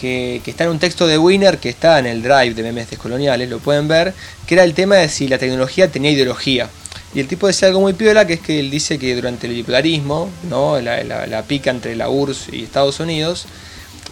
que, 0.00 0.40
que 0.44 0.50
está 0.50 0.64
en 0.64 0.70
un 0.70 0.78
texto 0.78 1.06
de 1.06 1.16
Winner, 1.18 1.58
que 1.58 1.68
está 1.68 1.98
en 1.98 2.06
el 2.06 2.22
drive 2.22 2.54
de 2.54 2.62
memes 2.64 2.90
descoloniales, 2.90 3.48
lo 3.48 3.58
pueden 3.60 3.86
ver, 3.88 4.12
que 4.46 4.54
era 4.54 4.64
el 4.64 4.74
tema 4.74 4.96
de 4.96 5.08
si 5.08 5.28
la 5.28 5.38
tecnología 5.38 5.88
tenía 5.92 6.10
ideología. 6.10 6.68
Y 7.14 7.20
el 7.20 7.28
tipo 7.28 7.46
decía 7.46 7.68
algo 7.68 7.80
muy 7.80 7.92
piola, 7.92 8.26
que 8.26 8.34
es 8.34 8.40
que 8.40 8.58
él 8.58 8.70
dice 8.70 8.98
que 8.98 9.14
durante 9.14 9.46
el 9.46 9.52
bipolarismo, 9.52 10.28
¿no? 10.48 10.80
la, 10.80 11.04
la- 11.04 11.26
la 11.26 11.42
pica 11.42 11.70
entre 11.70 11.94
la 11.94 12.08
URSS 12.08 12.48
y 12.52 12.64
Estados 12.64 12.98
Unidos, 13.00 13.44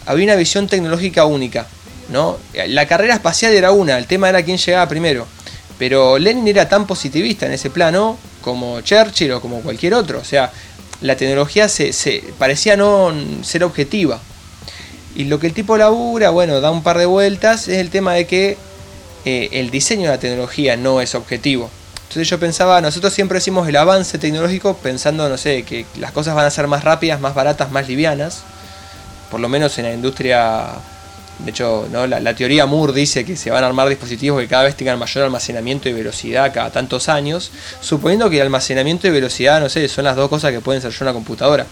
había 0.07 0.27
una 0.27 0.37
visión 0.37 0.69
tecnológica 0.69 1.25
única. 1.25 1.67
¿no? 2.11 2.39
La 2.69 2.87
carrera 2.87 3.15
espacial 3.15 3.53
era 3.53 3.73
una, 3.73 3.97
el 3.99 4.07
tema 4.07 4.29
era 4.29 4.43
quién 4.45 4.59
llegaba 4.59 4.89
primero. 4.89 5.27
Pero 5.79 6.19
Lenin 6.19 6.47
era 6.47 6.69
tan 6.69 6.87
positivista 6.87 7.47
en 7.47 7.53
ese 7.53 7.71
plano 7.71 8.19
como 8.43 8.81
Churchill 8.83 9.33
o 9.33 9.41
como 9.41 9.61
cualquier 9.63 9.95
otro. 9.95 10.19
O 10.19 10.25
sea, 10.25 10.53
la 11.01 11.17
tecnología 11.17 11.69
se, 11.69 12.25
parecía 12.39 12.77
no 12.77 13.13
ser 13.43 13.65
objetiva. 13.65 14.21
Y 15.15 15.25
lo 15.25 15.41
que 15.41 15.47
el 15.47 15.55
tipo 15.55 15.77
labura, 15.77 16.31
bueno, 16.31 16.61
da 16.61 16.71
un 16.71 16.83
par 16.83 16.99
de 16.99 17.07
vueltas, 17.07 17.69
es 17.69 17.79
el 17.79 17.91
tema 17.91 18.15
de 18.15 18.27
que 18.27 18.57
eh, 19.25 19.49
el 19.53 19.71
diseño 19.71 20.03
de 20.03 20.09
la 20.09 20.21
tecnología 20.21 20.77
no 20.77 21.01
es 21.01 21.15
objetivo. 21.15 21.71
Entonces 22.03 22.29
yo 22.29 22.41
pensaba, 22.41 22.81
nosotros 22.81 23.13
siempre 23.13 23.37
decimos 23.37 23.69
el 23.69 23.77
avance 23.77 24.19
tecnológico 24.19 24.75
pensando, 24.75 25.29
no 25.29 25.37
sé, 25.37 25.63
que 25.63 25.87
las 25.99 26.13
cosas 26.13 26.35
van 26.35 26.45
a 26.45 26.51
ser 26.51 26.67
más 26.67 26.85
rápidas, 26.85 27.21
más 27.21 27.35
baratas, 27.35 27.71
más 27.71 27.89
livianas. 27.89 28.43
Por 29.31 29.41
lo 29.41 29.49
menos 29.49 29.79
en 29.79 29.85
la 29.85 29.93
industria, 29.93 30.71
de 31.45 31.51
hecho, 31.51 31.89
¿no? 31.91 32.07
la, 32.07 32.35
teoría 32.35 32.67
Moore 32.67 32.93
dice 32.93 33.25
que 33.25 33.37
se 33.37 33.51
van 33.51 33.65
a 33.65 33.67
armar 33.67 33.89
dispositivos 33.89 34.41
que 34.41 34.49
cada 34.49 34.65
vez 34.65 34.77
tengan 34.77 34.99
mayor 34.99 35.25
almacenamiento 35.25 35.89
y 35.89 35.93
velocidad 35.93 36.53
cada 36.53 36.71
tantos 36.71 37.09
años, 37.09 37.51
suponiendo 37.81 38.29
que 38.31 38.37
el 38.37 38.43
almacenamiento 38.43 39.07
y 39.07 39.11
velocidad, 39.11 39.61
no 39.61 39.69
sé, 39.69 39.89
son 39.89 40.05
las 40.05 40.17
dos 40.17 40.29
cosas 40.29 40.53
que 40.53 40.61
pueden 40.61 40.83
ser 40.83 40.93
yo 40.93 40.99
una 41.05 41.13
computadora. 41.13 41.67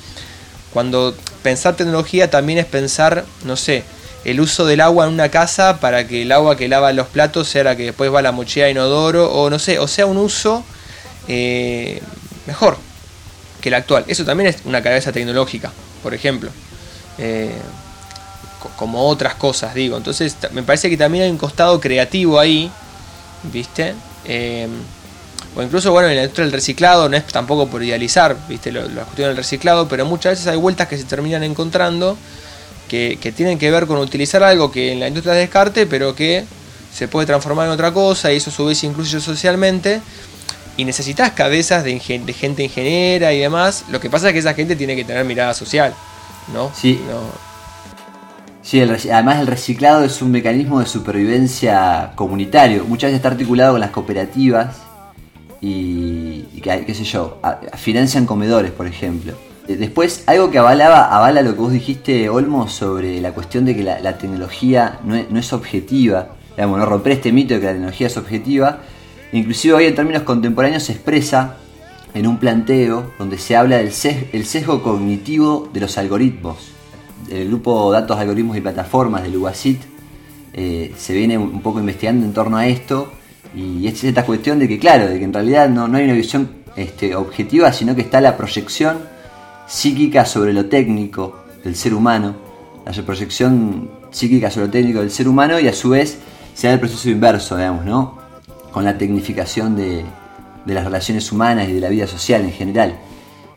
Cuando 0.73 1.15
pensar 1.43 1.77
tecnología 1.77 2.31
también 2.31 2.59
es 2.59 2.67
pensar, 2.67 3.25
no 3.45 3.57
sé, 3.57 3.85
el 4.25 4.41
uso 4.41 4.67
del 4.67 4.81
agua 4.81 5.07
en 5.07 5.13
una 5.15 5.31
casa 5.31 5.81
para 5.81 6.07
que 6.07 6.23
el 6.23 6.33
agua 6.33 6.57
que 6.57 6.69
lava 6.69 6.93
los 6.93 7.07
platos 7.07 7.49
sea 7.49 7.65
la 7.65 7.77
que 7.77 7.85
después 7.85 8.13
va 8.13 8.19
a 8.19 8.23
la 8.23 8.33
mochila 8.33 8.69
inodoro, 8.69 9.31
o 9.33 9.49
no 9.51 9.59
sé, 9.59 9.79
o 9.79 9.89
sea, 9.89 10.07
un 10.07 10.19
uso 10.19 10.65
eh, 11.29 12.01
mejor 12.47 12.77
que 13.61 13.69
el 13.69 13.75
actual. 13.75 14.05
Eso 14.09 14.25
también 14.25 14.49
es 14.49 14.59
una 14.65 14.83
cabeza 14.83 15.13
tecnológica, 15.13 15.73
por 16.03 16.15
ejemplo. 16.15 16.51
Eh, 17.19 17.53
como 18.77 19.07
otras 19.09 19.35
cosas, 19.35 19.75
digo. 19.75 19.97
Entonces, 19.97 20.37
me 20.53 20.63
parece 20.63 20.89
que 20.91 20.97
también 20.97 21.25
hay 21.25 21.31
un 21.31 21.39
costado 21.39 21.81
creativo 21.81 22.39
ahí, 22.39 22.71
¿viste? 23.53 23.95
Eh, 24.25 24.69
o 25.57 25.63
incluso, 25.63 25.91
bueno, 25.93 26.09
en 26.09 26.17
la 26.17 26.23
industria 26.23 26.45
del 26.45 26.53
reciclado, 26.53 27.09
no 27.09 27.17
es 27.17 27.25
tampoco 27.27 27.69
por 27.69 27.83
idealizar, 27.83 28.37
¿viste? 28.49 28.71
Lo- 28.71 28.89
la 28.89 29.03
cuestión 29.05 29.29
del 29.29 29.37
reciclado, 29.37 29.89
pero 29.89 30.05
muchas 30.05 30.33
veces 30.33 30.47
hay 30.47 30.57
vueltas 30.57 30.89
que 30.89 30.97
se 30.99 31.05
terminan 31.05 31.43
encontrando 31.43 32.17
que, 32.89 33.19
que 33.21 33.33
tienen 33.33 33.59
que 33.59 33.71
ver 33.71 33.87
con 33.87 33.99
utilizar 33.99 34.43
algo 34.43 34.71
que 34.71 34.93
en 34.93 35.01
la 35.01 35.09
industria 35.09 35.35
es 35.35 35.41
descarte, 35.41 35.87
pero 35.87 36.15
que 36.15 36.45
se 36.95 37.07
puede 37.09 37.27
transformar 37.27 37.67
en 37.67 37.73
otra 37.73 37.93
cosa 37.93 38.33
y 38.33 38.37
eso 38.37 38.51
a 38.51 38.53
su 38.53 38.65
vez 38.67 38.83
incluye 38.85 39.21
socialmente. 39.21 40.01
Y 40.77 40.85
necesitas 40.85 41.33
cabezas 41.33 41.83
de, 41.83 41.91
ingen- 41.99 42.25
de 42.25 42.33
gente 42.33 42.63
ingeniera 42.63 43.33
y 43.33 43.41
demás. 43.41 43.85
Lo 43.91 43.99
que 44.01 44.09
pasa 44.11 44.29
es 44.29 44.33
que 44.33 44.39
esa 44.39 44.55
gente 44.55 44.77
tiene 44.77 44.95
que 44.95 45.05
tener 45.05 45.25
mirada 45.25 45.53
social, 45.53 45.93
¿no? 46.55 46.71
Sí. 46.81 47.01
No, 47.09 47.48
Sí, 48.69 48.81
el 48.81 48.91
además 48.91 49.41
el 49.41 49.47
reciclado 49.47 50.05
es 50.05 50.21
un 50.21 50.31
mecanismo 50.31 50.79
de 50.79 50.85
supervivencia 50.85 52.13
comunitario. 52.15 52.85
Muchas 52.85 53.09
veces 53.09 53.17
está 53.17 53.29
articulado 53.29 53.73
con 53.73 53.81
las 53.81 53.89
cooperativas 53.93 54.83
y, 55.63 56.45
y 56.53 56.61
qué 56.61 56.93
sé 56.93 57.03
yo, 57.05 57.41
financian 57.79 58.27
comedores, 58.27 58.71
por 58.71 58.87
ejemplo. 58.87 59.33
Eh, 59.69 59.77
Después, 59.77 60.23
algo 60.27 60.51
que 60.51 60.59
avalaba, 60.59 61.17
avala 61.17 61.41
lo 61.41 61.55
que 61.55 61.61
vos 61.61 61.73
dijiste, 61.73 62.29
Olmo, 62.29 62.69
sobre 62.69 63.23
la 63.23 63.33
cuestión 63.33 63.65
de 63.65 63.75
que 63.75 63.83
la, 63.83 64.19
tecnología 64.19 65.01
no 65.03 65.17
es, 65.17 65.53
objetiva. 65.55 66.37
Digamos, 66.55 66.79
no 66.79 66.85
romper 66.85 67.13
este 67.13 67.33
mito 67.33 67.55
de 67.55 67.61
que 67.61 67.67
la 67.67 67.73
tecnología 67.73 68.09
es 68.09 68.19
objetiva. 68.19 68.81
Inclusive 69.33 69.73
hoy 69.73 69.87
en 69.87 69.95
términos 69.95 70.25
contemporáneos 70.25 70.83
se 70.83 70.93
expresa 70.93 71.57
en 72.13 72.27
un 72.27 72.37
planteo 72.37 73.13
donde 73.19 73.39
se 73.39 73.57
habla 73.57 73.79
del 73.79 73.95
el 74.33 74.45
sesgo 74.45 74.83
cognitivo 74.83 75.71
de 75.73 75.81
los 75.81 75.97
algoritmos. 75.97 76.78
El 77.31 77.49
grupo 77.49 77.93
Datos, 77.93 78.19
Algoritmos 78.19 78.57
y 78.57 78.61
Plataformas 78.61 79.23
del 79.23 79.37
UASIT 79.37 79.81
eh, 80.55 80.95
se 80.97 81.13
viene 81.13 81.37
un 81.37 81.61
poco 81.61 81.79
investigando 81.81 82.25
en 82.25 82.33
torno 82.33 82.57
a 82.57 82.67
esto 82.67 83.13
y 83.55 83.87
es 83.87 84.03
esta 84.05 84.25
cuestión 84.25 84.59
de 84.59 84.69
que, 84.69 84.79
claro, 84.79 85.09
de 85.09 85.19
que 85.19 85.25
en 85.25 85.33
realidad 85.33 85.69
no, 85.69 85.89
no 85.89 85.99
hay 85.99 86.05
una 86.05 86.15
visión 86.15 86.51
este, 86.77 87.15
objetiva, 87.15 87.73
sino 87.73 87.95
que 87.95 88.03
está 88.03 88.21
la 88.21 88.37
proyección 88.37 88.99
psíquica 89.67 90.25
sobre 90.25 90.53
lo 90.53 90.67
técnico 90.67 91.45
del 91.65 91.77
ser 91.77 91.95
humano, 91.95 92.35
la 92.85 93.03
proyección 93.03 93.91
psíquica 94.11 94.51
sobre 94.51 94.67
lo 94.67 94.73
técnico 94.73 95.01
del 95.01 95.11
ser 95.11 95.29
humano 95.29 95.61
y 95.61 95.69
a 95.69 95.73
su 95.73 95.91
vez 95.91 96.19
se 96.55 96.67
da 96.67 96.75
el 96.75 96.81
proceso 96.81 97.11
inverso, 97.11 97.57
digamos, 97.57 97.85
¿no? 97.85 98.19
Con 98.73 98.85
la 98.85 98.97
tecnificación 98.97 99.77
de, 99.77 100.05
de 100.65 100.75
las 100.75 100.85
relaciones 100.85 101.31
humanas 101.33 101.69
y 101.69 101.73
de 101.73 101.81
la 101.81 101.89
vida 101.89 102.07
social 102.07 102.43
en 102.43 102.53
general. 102.53 102.99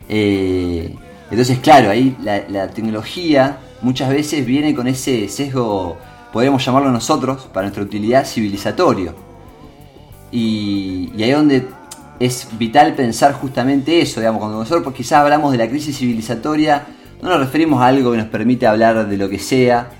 Eh, 0.08 0.94
entonces, 1.32 1.60
claro, 1.60 1.88
ahí 1.88 2.14
la, 2.22 2.68
tecnología 2.68 3.56
muchas 3.80 4.10
veces 4.10 4.44
viene 4.44 4.74
con 4.74 4.86
ese 4.86 5.30
sesgo, 5.30 5.96
podríamos 6.30 6.62
llamarlo 6.62 6.92
nosotros, 6.92 7.48
para 7.54 7.62
nuestra 7.62 7.82
utilidad 7.82 8.26
civilizatorio. 8.26 9.14
Y, 10.30 11.10
ahí 11.14 11.30
es 11.30 11.36
donde 11.36 11.68
es 12.20 12.48
vital 12.58 12.94
pensar 12.94 13.32
justamente 13.32 14.02
eso, 14.02 14.20
digamos, 14.20 14.40
cuando 14.40 14.58
nosotros 14.58 14.84
pues, 14.84 14.94
quizás 14.94 15.20
hablamos 15.20 15.52
de 15.52 15.58
la 15.58 15.70
crisis 15.70 15.96
civilizatoria, 15.96 16.84
no 17.22 17.30
nos 17.30 17.40
referimos 17.40 17.80
a 17.80 17.86
algo 17.86 18.12
que 18.12 18.18
nos 18.18 18.26
permite 18.26 18.66
hablar 18.66 19.08
de 19.08 19.16
lo 19.16 19.30
que 19.30 19.38
sea, 19.38 19.90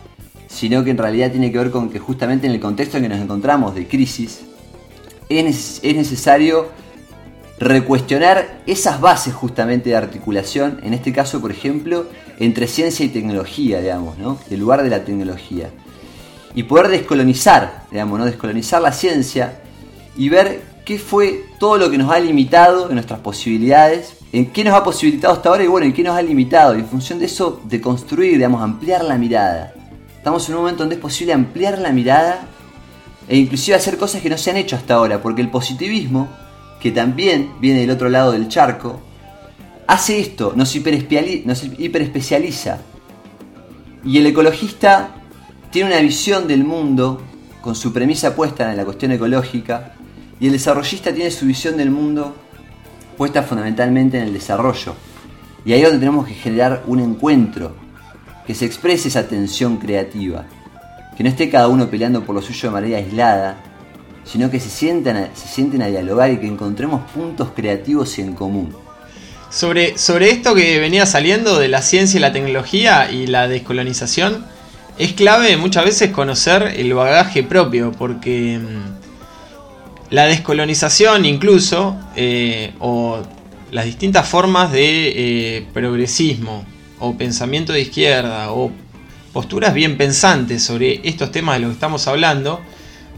sino 0.48 0.84
que 0.84 0.90
en 0.90 0.98
realidad 0.98 1.30
tiene 1.30 1.50
que 1.50 1.56
ver 1.56 1.70
con 1.70 1.88
que 1.88 1.98
justamente 1.98 2.46
en 2.46 2.52
el 2.52 2.60
contexto 2.60 2.98
en 2.98 3.04
que 3.04 3.08
nos 3.08 3.20
encontramos 3.20 3.74
de 3.74 3.88
crisis, 3.88 4.42
es 5.30 5.82
necesario 5.82 6.68
recuestionar 7.64 8.62
esas 8.66 9.00
bases 9.00 9.34
justamente 9.34 9.90
de 9.90 9.96
articulación, 9.96 10.80
en 10.82 10.94
este 10.94 11.12
caso, 11.12 11.40
por 11.40 11.50
ejemplo, 11.50 12.06
entre 12.38 12.66
ciencia 12.66 13.04
y 13.04 13.08
tecnología, 13.08 13.80
digamos, 13.80 14.18
¿no? 14.18 14.38
El 14.50 14.60
lugar 14.60 14.82
de 14.82 14.90
la 14.90 15.04
tecnología. 15.04 15.70
Y 16.54 16.64
poder 16.64 16.88
descolonizar, 16.88 17.84
digamos, 17.90 18.18
¿no? 18.18 18.24
Descolonizar 18.24 18.82
la 18.82 18.92
ciencia 18.92 19.60
y 20.16 20.28
ver 20.28 20.62
qué 20.84 20.98
fue 20.98 21.44
todo 21.58 21.78
lo 21.78 21.90
que 21.90 21.98
nos 21.98 22.10
ha 22.10 22.18
limitado 22.18 22.88
en 22.88 22.94
nuestras 22.94 23.20
posibilidades, 23.20 24.16
en 24.32 24.50
qué 24.50 24.64
nos 24.64 24.74
ha 24.74 24.84
posibilitado 24.84 25.34
hasta 25.34 25.48
ahora 25.48 25.64
y 25.64 25.68
bueno, 25.68 25.86
en 25.86 25.92
qué 25.92 26.02
nos 26.02 26.16
ha 26.16 26.22
limitado. 26.22 26.76
Y 26.76 26.80
en 26.80 26.86
función 26.86 27.18
de 27.18 27.26
eso, 27.26 27.60
de 27.64 27.80
construir, 27.80 28.34
digamos, 28.34 28.62
ampliar 28.62 29.04
la 29.04 29.16
mirada. 29.16 29.74
Estamos 30.16 30.48
en 30.48 30.54
un 30.54 30.60
momento 30.60 30.82
donde 30.82 30.96
es 30.96 31.00
posible 31.00 31.32
ampliar 31.32 31.78
la 31.78 31.90
mirada 31.90 32.46
e 33.28 33.36
inclusive 33.36 33.76
hacer 33.76 33.96
cosas 33.96 34.20
que 34.20 34.30
no 34.30 34.38
se 34.38 34.50
han 34.50 34.56
hecho 34.56 34.76
hasta 34.76 34.94
ahora, 34.94 35.22
porque 35.22 35.42
el 35.42 35.48
positivismo, 35.48 36.28
que 36.82 36.90
también 36.90 37.52
viene 37.60 37.80
del 37.80 37.90
otro 37.90 38.08
lado 38.08 38.32
del 38.32 38.48
charco, 38.48 39.00
hace 39.86 40.18
esto, 40.18 40.54
nos, 40.56 40.74
hiperespecializa. 40.74 42.78
Y 44.04 44.18
el 44.18 44.26
ecologista 44.26 45.14
tiene 45.70 45.90
una 45.90 46.00
visión 46.00 46.48
del 46.48 46.64
mundo 46.64 47.22
con 47.60 47.76
su 47.76 47.92
premisa 47.92 48.34
puesta 48.34 48.68
en 48.68 48.76
la 48.76 48.84
cuestión 48.84 49.12
ecológica, 49.12 49.94
y 50.40 50.46
el 50.46 50.52
desarrollista 50.54 51.14
tiene 51.14 51.30
su 51.30 51.46
visión 51.46 51.76
del 51.76 51.92
mundo 51.92 52.34
puesta 53.16 53.44
fundamentalmente 53.44 54.18
en 54.18 54.24
el 54.24 54.32
desarrollo. 54.32 54.96
Y 55.64 55.72
ahí 55.72 55.82
es 55.82 55.84
donde 55.84 56.00
tenemos 56.00 56.26
que 56.26 56.34
generar 56.34 56.82
un 56.88 56.98
encuentro, 56.98 57.76
que 58.44 58.56
se 58.56 58.64
exprese 58.64 59.06
esa 59.06 59.28
tensión 59.28 59.76
creativa, 59.76 60.46
que 61.16 61.22
no 61.22 61.28
esté 61.28 61.48
cada 61.48 61.68
uno 61.68 61.86
peleando 61.86 62.24
por 62.24 62.34
lo 62.34 62.42
suyo 62.42 62.70
de 62.70 62.72
manera 62.72 62.98
aislada, 62.98 63.62
sino 64.24 64.50
que 64.50 64.60
se 64.60 64.70
sientan 64.70 65.16
a, 65.16 65.28
se 65.34 65.48
sienten 65.48 65.82
a 65.82 65.86
dialogar 65.86 66.30
y 66.30 66.38
que 66.38 66.46
encontremos 66.46 67.10
puntos 67.12 67.50
creativos 67.54 68.18
en 68.18 68.34
común. 68.34 68.74
Sobre, 69.50 69.98
sobre 69.98 70.30
esto 70.30 70.54
que 70.54 70.78
venía 70.78 71.04
saliendo 71.04 71.58
de 71.58 71.68
la 71.68 71.82
ciencia 71.82 72.18
y 72.18 72.20
la 72.20 72.32
tecnología 72.32 73.10
y 73.10 73.26
la 73.26 73.48
descolonización, 73.48 74.46
es 74.98 75.12
clave 75.12 75.56
muchas 75.56 75.84
veces 75.84 76.10
conocer 76.10 76.74
el 76.76 76.94
bagaje 76.94 77.42
propio, 77.42 77.92
porque 77.92 78.58
mm, 78.58 80.12
la 80.14 80.26
descolonización 80.26 81.24
incluso, 81.24 81.96
eh, 82.16 82.72
o 82.78 83.20
las 83.70 83.84
distintas 83.86 84.28
formas 84.28 84.70
de 84.70 85.56
eh, 85.56 85.66
progresismo, 85.72 86.64
o 86.98 87.16
pensamiento 87.16 87.72
de 87.72 87.80
izquierda, 87.80 88.52
o 88.52 88.70
posturas 89.32 89.72
bien 89.74 89.96
pensantes 89.96 90.62
sobre 90.62 91.00
estos 91.04 91.32
temas 91.32 91.56
de 91.56 91.60
los 91.60 91.70
que 91.70 91.74
estamos 91.74 92.06
hablando, 92.06 92.60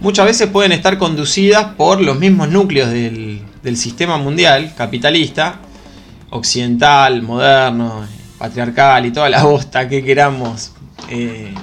muchas 0.00 0.26
veces 0.26 0.48
pueden 0.48 0.72
estar 0.72 0.98
conducidas 0.98 1.74
por 1.76 2.00
los 2.00 2.18
mismos 2.18 2.48
núcleos 2.50 2.90
del, 2.90 3.40
del 3.62 3.76
sistema 3.76 4.16
mundial 4.18 4.74
capitalista, 4.76 5.60
occidental, 6.30 7.22
moderno, 7.22 8.06
patriarcal 8.38 9.06
y 9.06 9.12
toda 9.12 9.28
la 9.30 9.42
bosta 9.44 9.88
que 9.88 10.02
queramos, 10.04 10.72
eh, 11.08 11.54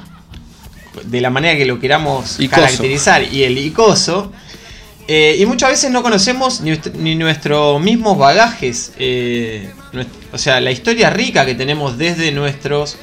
de 1.05 1.21
la 1.21 1.29
manera 1.29 1.57
que 1.57 1.65
lo 1.65 1.79
queramos 1.79 2.39
Icoso. 2.39 2.61
caracterizar, 2.61 3.23
y 3.31 3.43
el 3.43 3.57
icoso, 3.57 4.31
eh, 5.07 5.35
y 5.39 5.45
muchas 5.45 5.69
veces 5.71 5.91
no 5.91 6.01
conocemos 6.01 6.61
ni, 6.61 6.69
nuestro- 6.71 6.93
ni 6.97 7.15
nuestros 7.15 7.81
mismos 7.81 8.17
bagajes, 8.17 8.93
eh, 8.97 9.69
o 10.31 10.37
sea, 10.37 10.61
la 10.61 10.71
historia 10.71 11.09
rica 11.09 11.45
que 11.45 11.55
tenemos 11.55 11.97
desde 11.97 12.31
nuestros 12.31 12.97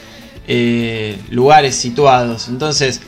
lugares 1.31 1.77
situados. 1.77 2.49
Entonces, 2.49 3.03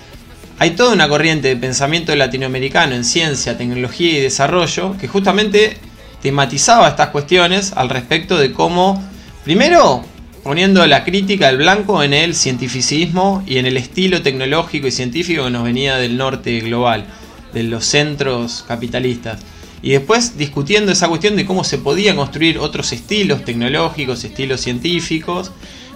hay 0.61 0.73
toda 0.73 0.93
una 0.93 1.09
corriente 1.09 1.49
de 1.49 1.57
pensamiento 1.57 2.15
latinoamericano 2.15 2.95
en 2.95 3.03
ciencia, 3.03 3.57
tecnología 3.57 4.19
y 4.19 4.21
desarrollo 4.21 4.95
que 4.99 5.09
justamente 5.09 5.79
tematizaba 6.21 6.87
estas 6.87 7.09
cuestiones 7.09 7.73
al 7.77 7.89
respecto 7.89 8.37
de 8.37 8.53
cómo, 8.53 9.03
primero, 9.43 10.05
poniendo 10.43 10.87
la 10.87 11.03
crítica 11.03 11.49
al 11.49 11.57
blanco 11.57 12.03
en 12.03 12.13
el 12.13 12.35
cientificismo 12.35 13.43
y 13.47 13.57
en 13.57 13.65
el 13.65 13.79
estilo 13.79 14.21
tecnológico 14.21 14.87
y 14.87 14.91
científico 14.91 15.45
que 15.45 15.51
nos 15.51 15.65
venía 15.65 15.97
del 15.97 16.19
norte 16.19 16.61
global, 16.61 17.07
de 17.55 17.63
los 17.63 17.87
centros 17.87 18.63
capitalistas. 18.69 19.41
Y 19.81 19.93
después 19.93 20.37
discutiendo 20.37 20.93
esa 20.93 21.09
cuestión 21.09 21.37
de 21.37 21.47
cómo 21.47 21.65
se 21.65 21.79
podía 21.79 22.15
construir 22.15 22.59
otros 22.59 22.93
estilos 22.93 23.47
tecnológicos, 23.47 24.25
estilos 24.25 24.61
científicos, 24.61 25.53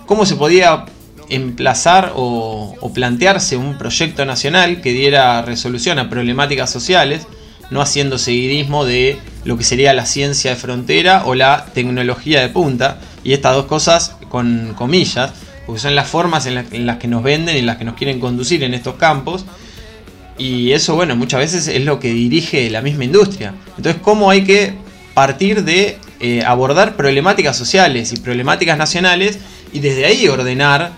cómo 0.07 0.25
se 0.25 0.37
podía 0.37 0.87
emplazar 1.29 2.13
o, 2.15 2.91
plantearse 2.95 3.57
un 3.57 3.77
proyecto 3.79 4.25
nacional 4.25 4.81
que 4.81 4.93
diera 4.93 5.43
resolución 5.43 5.99
a 5.99 6.09
problemáticas 6.09 6.71
sociales, 6.71 7.27
no 7.71 7.81
haciendo 7.81 8.19
seguidismo 8.19 8.85
de 8.85 9.19
lo 9.45 9.57
que 9.57 9.65
sería 9.65 9.93
la 9.95 10.07
ciencia 10.07 10.51
de 10.51 10.57
frontera 10.57 11.25
o 11.27 11.35
la 11.35 11.67
tecnología 11.75 12.41
de 12.41 12.49
punta, 12.49 12.99
y 13.25 13.33
estas 13.33 13.55
dos 13.55 13.67
cosas 13.67 14.17
con 14.29 14.75
comillas, 14.77 15.33
porque 15.67 15.81
son 15.81 15.95
las 15.95 16.09
formas 16.09 16.47
en 16.47 16.87
las 16.87 16.99
que 16.99 17.09
nos 17.09 17.23
venden 17.23 17.57
y 17.57 17.61
en 17.61 17.67
las 17.67 17.79
que 17.79 17.85
nos 17.85 17.95
quieren 17.95 18.21
conducir 18.21 18.63
en 18.63 18.75
estos 18.75 18.97
campos, 18.97 19.47
y 20.37 20.73
eso, 20.73 20.95
bueno, 20.95 21.17
muchas 21.17 21.41
veces 21.41 21.69
es 21.69 21.85
lo 21.85 22.01
que 22.01 22.13
dirige 22.13 22.69
la 22.71 22.83
misma 22.83 23.05
industria. 23.05 23.55
Entonces, 23.77 24.03
¿cómo 24.03 24.31
hay 24.31 24.43
que 24.45 24.75
partir 25.15 25.65
de 25.65 25.99
eh, 26.21 26.43
abordar 26.45 26.97
problemáticas 26.97 27.57
sociales 27.57 28.13
y 28.13 28.17
problemáticas 28.17 28.77
nacionales 28.77 29.39
y 29.73 29.81
desde 29.81 30.07
ahí 30.07 30.27
ordenar 30.29 30.93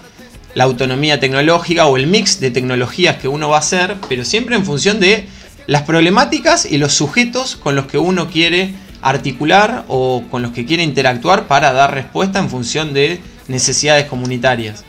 la 0.56 0.64
autonomía 0.64 1.20
tecnológica 1.20 1.84
o 1.84 1.98
el 1.98 2.06
mix 2.06 2.40
de 2.40 2.50
tecnologías 2.50 3.18
que 3.18 3.28
uno 3.28 3.50
va 3.50 3.56
a 3.56 3.58
hacer, 3.58 3.96
pero 4.08 4.24
siempre 4.24 4.56
en 4.56 4.64
función 4.64 4.98
de 4.98 5.28
las 5.66 5.82
problemáticas 5.82 6.64
y 6.64 6.78
los 6.78 6.94
sujetos 6.94 7.56
con 7.56 7.76
los 7.76 7.84
que 7.84 7.98
uno 7.98 8.30
quiere 8.30 8.72
articular 9.02 9.84
o 9.88 10.24
con 10.30 10.40
los 10.40 10.52
que 10.52 10.64
quiere 10.64 10.82
interactuar 10.82 11.46
para 11.46 11.74
dar 11.74 11.92
respuesta 11.92 12.38
en 12.38 12.48
función 12.48 12.94
de 12.94 13.20
necesidades 13.48 14.06
comunitarias. 14.06 14.82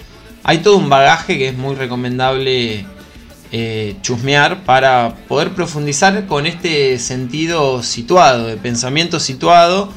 Hay 0.43 0.59
todo 0.59 0.77
un 0.77 0.87
bagaje 0.87 1.37
que 1.37 1.49
es 1.49 1.57
muy 1.57 1.75
recomendable 1.75 2.85
eh, 3.51 3.97
chusmear 4.01 4.63
para 4.63 5.15
poder 5.27 5.49
profundizar 5.49 6.27
con 6.27 6.47
este 6.47 6.97
sentido 6.97 7.83
situado, 7.83 8.47
de 8.47 8.55
pensamiento 8.55 9.19
situado, 9.19 9.91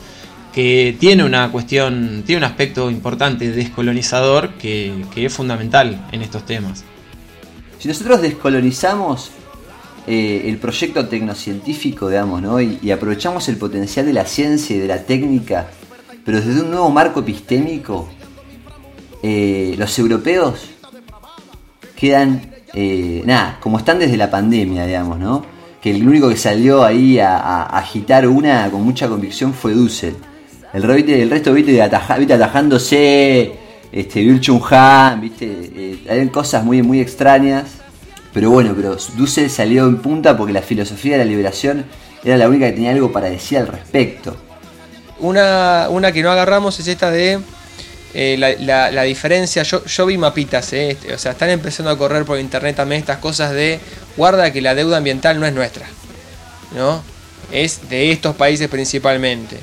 que 0.52 0.96
tiene 0.98 1.24
una 1.24 1.50
cuestión, 1.52 2.22
tiene 2.26 2.38
un 2.38 2.44
aspecto 2.44 2.90
importante 2.90 3.50
descolonizador 3.52 4.54
que, 4.54 5.04
es 5.16 5.32
fundamental 5.32 6.08
en 6.12 6.22
estos 6.22 6.44
temas. 6.44 6.84
Si 7.78 7.86
nosotros 7.88 8.20
descolonizamos 8.20 9.30
eh, 10.06 10.42
el 10.46 10.58
proyecto 10.58 11.06
tecnocientífico, 11.06 12.08
digamos, 12.08 12.42
¿no? 12.42 12.60
Y, 12.60 12.78
y 12.82 12.90
aprovechamos 12.90 13.48
el 13.48 13.56
potencial 13.56 14.06
de 14.06 14.12
la 14.12 14.24
ciencia 14.26 14.76
y 14.76 14.80
de 14.80 14.88
la 14.88 15.04
técnica, 15.04 15.68
pero 16.24 16.40
desde 16.40 16.60
un 16.62 16.70
nuevo 16.70 16.90
marco 16.90 17.20
epistémico, 17.20 18.08
eh, 19.22 19.74
los 19.78 19.98
europeos 19.98 20.60
quedan, 21.96 22.42
eh, 22.74 23.22
nada, 23.24 23.58
como 23.60 23.78
están 23.78 23.98
desde 23.98 24.16
la 24.16 24.30
pandemia, 24.30 24.86
digamos, 24.86 25.18
¿no? 25.18 25.44
Que 25.80 25.90
el 25.92 26.06
único 26.06 26.28
que 26.28 26.36
salió 26.36 26.84
ahí 26.84 27.18
a, 27.18 27.36
a- 27.38 27.62
a 27.62 27.78
agitar 27.78 28.26
una 28.28 28.70
con 28.70 28.82
mucha 28.82 29.08
convicción 29.08 29.54
fue 29.54 29.72
Dussel. 29.74 30.16
El, 30.72 30.88
el 30.90 31.30
resto, 31.30 31.52
viste, 31.52 31.80
ataja- 31.82 32.16
viste, 32.18 32.34
atajándose, 32.34 33.52
este, 33.92 34.20
Bill 34.20 34.40
Chung 34.40 34.62
Han, 34.70 35.20
viste, 35.20 35.46
eh, 35.74 36.04
hay 36.08 36.28
cosas 36.28 36.64
muy, 36.64 36.82
muy 36.82 37.00
extrañas. 37.00 37.64
Pero 38.32 38.50
bueno, 38.50 38.72
pero 38.76 38.96
Dussel 39.16 39.50
salió 39.50 39.86
en 39.86 39.98
punta 39.98 40.36
porque 40.36 40.52
la 40.52 40.62
filosofía 40.62 41.12
de 41.18 41.24
la 41.24 41.30
liberación 41.30 41.84
era 42.22 42.36
la 42.36 42.48
única 42.48 42.66
que 42.66 42.72
tenía 42.74 42.92
algo 42.92 43.10
para 43.10 43.28
decir 43.28 43.58
al 43.58 43.66
respecto. 43.66 44.36
Una, 45.18 45.88
una 45.90 46.12
que 46.12 46.22
no 46.22 46.30
agarramos 46.30 46.78
es 46.78 46.86
esta 46.86 47.10
de 47.10 47.40
eh, 48.14 48.36
la, 48.38 48.52
la- 48.60 48.90
la 48.92 49.02
diferencia. 49.02 49.64
Yo, 49.64 49.84
yo 49.84 50.06
vi 50.06 50.16
mapitas, 50.16 50.72
eh, 50.72 50.90
este, 50.92 51.12
o 51.12 51.18
sea, 51.18 51.32
están 51.32 51.50
empezando 51.50 51.90
a 51.90 51.98
correr 51.98 52.24
por 52.24 52.38
internet 52.38 52.76
también 52.76 53.00
estas 53.00 53.18
cosas 53.18 53.52
de 53.52 53.80
guarda 54.16 54.52
que 54.52 54.60
la 54.62 54.76
deuda 54.76 54.98
ambiental 54.98 55.40
no 55.40 55.46
es 55.46 55.52
nuestra, 55.52 55.86
¿no? 56.76 57.02
Es 57.50 57.88
de 57.90 58.12
estos 58.12 58.36
países 58.36 58.68
principalmente. 58.68 59.58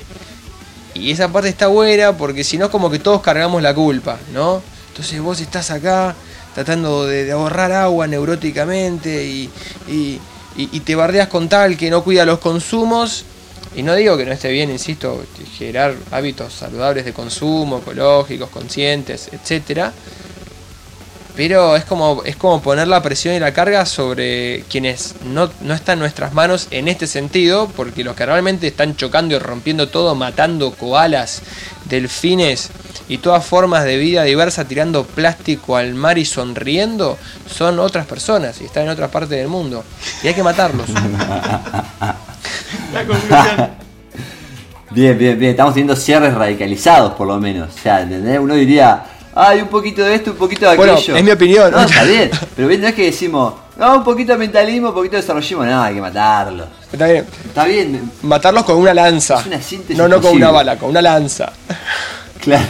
Y 0.94 1.10
esa 1.12 1.28
parte 1.32 1.48
está 1.48 1.66
buena 1.68 2.16
porque 2.16 2.42
si 2.44 2.58
no 2.58 2.66
es 2.66 2.70
como 2.70 2.90
que 2.90 2.98
todos 2.98 3.20
cargamos 3.22 3.62
la 3.62 3.74
culpa, 3.74 4.18
¿no? 4.32 4.62
Entonces 4.88 5.20
vos 5.20 5.40
estás 5.40 5.70
acá 5.70 6.14
tratando 6.54 7.06
de, 7.06 7.30
ahorrar 7.30 7.70
agua 7.72 8.06
neuróticamente 8.06 9.24
y, 9.24 9.50
y- 9.86 10.18
y- 10.56 10.68
y 10.72 10.80
te 10.80 10.94
bardeas 10.96 11.28
con 11.28 11.48
tal 11.48 11.76
que 11.76 11.90
no 11.90 12.02
cuida 12.02 12.24
los 12.24 12.38
consumos. 12.38 13.24
Y 13.76 13.82
no 13.82 13.94
digo 13.94 14.16
que 14.16 14.24
no 14.24 14.32
esté 14.32 14.50
bien, 14.50 14.70
insisto, 14.70 15.22
generar 15.56 15.94
hábitos 16.10 16.52
saludables 16.54 17.04
de 17.04 17.12
consumo, 17.12 17.78
ecológicos, 17.78 18.48
conscientes, 18.48 19.28
etcétera. 19.30 19.92
Pero 21.38 21.76
es 21.76 21.84
como, 21.84 22.24
es 22.24 22.34
como 22.34 22.60
poner 22.60 22.88
la 22.88 23.00
presión 23.00 23.32
y 23.32 23.38
la 23.38 23.52
carga 23.52 23.86
sobre 23.86 24.64
quienes 24.68 25.14
no, 25.24 25.48
no 25.60 25.72
está 25.72 25.92
en 25.92 26.00
nuestras 26.00 26.34
manos 26.34 26.66
en 26.72 26.88
este 26.88 27.06
sentido, 27.06 27.70
porque 27.76 28.02
los 28.02 28.16
que 28.16 28.26
realmente 28.26 28.66
están 28.66 28.96
chocando 28.96 29.36
y 29.36 29.38
rompiendo 29.38 29.88
todo, 29.88 30.16
matando 30.16 30.72
koalas, 30.72 31.42
delfines 31.84 32.70
y 33.08 33.18
todas 33.18 33.46
formas 33.46 33.84
de 33.84 33.98
vida 33.98 34.24
diversa, 34.24 34.66
tirando 34.66 35.04
plástico 35.04 35.76
al 35.76 35.94
mar 35.94 36.18
y 36.18 36.24
sonriendo, 36.24 37.16
son 37.48 37.78
otras 37.78 38.06
personas 38.06 38.60
y 38.60 38.64
están 38.64 38.82
en 38.82 38.88
otras 38.88 39.12
partes 39.12 39.38
del 39.38 39.46
mundo. 39.46 39.84
Y 40.24 40.26
hay 40.26 40.34
que 40.34 40.42
matarlos. 40.42 40.88
La 42.92 43.06
conclusión. 43.06 43.70
Bien, 44.90 45.18
bien, 45.18 45.38
bien. 45.38 45.50
Estamos 45.50 45.74
teniendo 45.74 45.94
cierres 45.94 46.32
radicalizados, 46.32 47.12
por 47.12 47.26
lo 47.26 47.38
menos. 47.38 47.68
O 47.74 47.78
sea, 47.78 48.00
¿entendés? 48.00 48.38
Uno 48.40 48.54
diría, 48.54 49.04
hay 49.40 49.60
un 49.60 49.68
poquito 49.68 50.02
de 50.02 50.14
esto, 50.16 50.32
un 50.32 50.36
poquito 50.36 50.68
de 50.68 50.76
Bueno, 50.76 50.94
aquello. 50.94 51.16
es 51.16 51.24
mi 51.24 51.30
opinión. 51.30 51.70
No, 51.70 51.80
está 51.82 52.02
bien. 52.02 52.30
Pero 52.56 52.66
bien, 52.68 52.80
no 52.80 52.88
es 52.88 52.94
que 52.94 53.04
decimos, 53.04 53.54
no, 53.78 53.96
un 53.98 54.04
poquito 54.04 54.32
de 54.32 54.38
mentalismo, 54.38 54.88
un 54.88 54.94
poquito 54.94 55.14
de 55.16 55.22
desarrollismo. 55.22 55.64
No, 55.64 55.82
hay 55.82 55.94
que 55.94 56.00
matarlo. 56.00 56.66
Está 56.92 57.06
bien. 57.06 57.26
Está 57.46 57.64
bien, 57.64 58.10
Matarlos 58.22 58.64
con 58.64 58.76
una 58.78 58.92
lanza. 58.92 59.38
Es 59.40 59.46
una 59.46 59.62
síntesis 59.62 59.96
no, 59.96 60.08
no 60.08 60.16
con 60.16 60.22
posible. 60.22 60.44
una 60.46 60.52
bala, 60.52 60.76
con 60.78 60.90
una 60.90 61.02
lanza. 61.02 61.52
claro. 62.40 62.66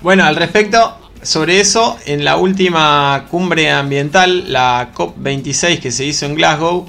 Bueno, 0.00 0.24
al 0.24 0.36
respecto, 0.36 0.96
sobre 1.22 1.60
eso, 1.60 1.98
en 2.06 2.24
la 2.24 2.36
última 2.36 3.26
cumbre 3.30 3.70
ambiental, 3.70 4.52
la 4.52 4.92
COP26 4.94 5.80
que 5.80 5.90
se 5.90 6.04
hizo 6.04 6.26
en 6.26 6.34
Glasgow, 6.34 6.86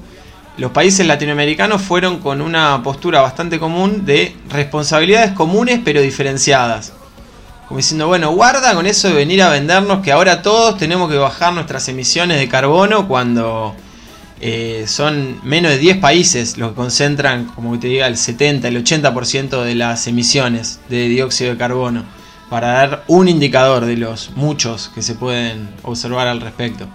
los 0.57 0.71
países 0.71 1.05
latinoamericanos 1.05 1.81
fueron 1.81 2.19
con 2.19 2.41
una 2.41 2.81
postura 2.83 3.19
bastante 3.21 3.59
común 3.59 4.05
de 4.05 4.35
responsabilidades 4.49 5.31
comunes 5.31 5.79
pero 5.83 6.01
diferenciadas. 6.01 6.93
Como 7.67 7.77
diciendo, 7.79 8.07
bueno, 8.07 8.31
guarda 8.31 8.75
con 8.75 8.85
eso 8.85 9.07
de 9.07 9.15
venir 9.15 9.41
a 9.41 9.49
vendernos 9.49 10.01
que 10.03 10.11
ahora 10.11 10.41
todos 10.41 10.77
tenemos 10.77 11.09
que 11.09 11.17
bajar 11.17 11.53
nuestras 11.53 11.87
emisiones 11.89 12.39
de 12.39 12.47
carbono 12.47 13.07
cuando 13.07 13.75
eh, 14.39 14.83
son 14.87 15.39
menos 15.43 15.71
de 15.71 15.79
10 15.79 15.97
países 15.97 16.57
los 16.57 16.69
que 16.69 16.75
concentran, 16.75 17.45
como 17.45 17.79
te 17.79 17.87
diga, 17.87 18.05
el 18.05 18.17
70, 18.17 18.67
el 18.67 18.83
80% 18.83 19.63
de 19.63 19.75
las 19.75 20.05
emisiones 20.07 20.79
de 20.89 21.07
dióxido 21.07 21.51
de 21.51 21.57
carbono, 21.57 22.03
para 22.49 22.67
dar 22.73 23.03
un 23.07 23.27
indicador 23.27 23.85
de 23.85 23.97
los 23.97 24.31
muchos 24.35 24.91
que 24.93 25.01
se 25.01 25.15
pueden 25.15 25.69
observar 25.81 26.27
al 26.27 26.41
respecto. 26.41 26.87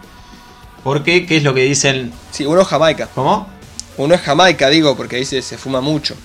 Porque, 0.84 1.26
¿qué 1.26 1.38
es 1.38 1.42
lo 1.42 1.52
que 1.52 1.62
dicen? 1.62 2.12
Sí, 2.30 2.46
uno 2.46 2.62
es 2.62 2.68
Jamaica. 2.68 3.08
¿Cómo? 3.14 3.48
Uno 3.96 4.14
es 4.14 4.20
Jamaica, 4.20 4.68
digo, 4.68 4.96
porque 4.96 5.16
ahí 5.16 5.24
se, 5.24 5.42
se 5.42 5.58
fuma 5.58 5.80
mucho. 5.80 6.16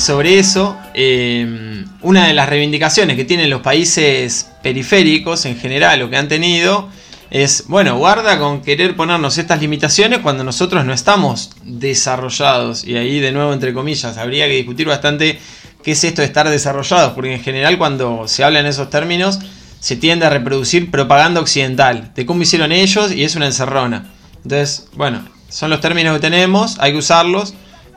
Sobre, 0.00 0.38
eso, 0.38 0.76
eh, 0.94 1.84
una 2.02 2.26
de 2.26 2.34
las 2.34 2.48
reivindicaciones 2.48 3.16
que 3.16 3.24
tienen 3.24 3.50
los 3.50 3.60
países 3.60 4.50
periféricos 4.62 5.44
en 5.44 5.58
general 5.58 6.02
o 6.02 6.10
que 6.10 6.16
han 6.16 6.28
tenido 6.28 6.88
es, 7.30 7.64
bueno, 7.68 7.96
guarda 7.96 8.38
con 8.38 8.62
querer 8.62 8.96
ponernos 8.96 9.38
estas 9.38 9.60
limitaciones 9.60 10.18
cuando 10.18 10.42
nosotros 10.42 10.84
no 10.84 10.92
estamos 10.92 11.50
desarrollados. 11.62 12.84
Y 12.84 12.96
ahí 12.96 13.20
de 13.20 13.32
nuevo, 13.32 13.52
entre 13.52 13.72
comillas, 13.72 14.18
habría 14.18 14.46
que 14.46 14.56
discutir 14.56 14.88
bastante 14.88 15.38
qué 15.82 15.92
es 15.92 16.04
esto 16.04 16.22
de 16.22 16.26
estar 16.26 16.48
desarrollados, 16.48 17.12
porque 17.12 17.32
en 17.32 17.42
general 17.42 17.78
cuando 17.78 18.26
se 18.26 18.42
habla 18.42 18.60
en 18.60 18.66
esos 18.66 18.90
términos 18.90 19.38
se 19.78 19.96
tiende 19.96 20.26
a 20.26 20.30
reproducir 20.30 20.90
propaganda 20.90 21.40
occidental, 21.40 22.12
de 22.14 22.26
cómo 22.26 22.42
hicieron 22.42 22.72
ellos 22.72 23.12
y 23.12 23.24
es 23.24 23.36
una 23.36 23.46
encerrona. 23.46 24.10
Entonces, 24.42 24.88
bueno, 24.94 25.24
son 25.48 25.70
los 25.70 25.80
términos 25.80 26.14
que 26.14 26.20
tenemos, 26.20 26.78
hay 26.80 26.92
que 26.92 26.98
usarlos, 26.98 27.54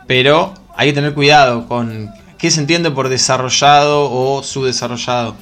pero 0.07 0.53
hay 0.75 0.89
que 0.89 0.93
tener 0.93 1.13
cuidado 1.13 1.67
con 1.67 2.11
qué 2.37 2.51
se 2.51 2.59
entiende 2.59 2.91
por 2.91 3.09
desarrollado 3.09 4.11
o 4.11 4.43
subdesarrollado. 4.43 5.35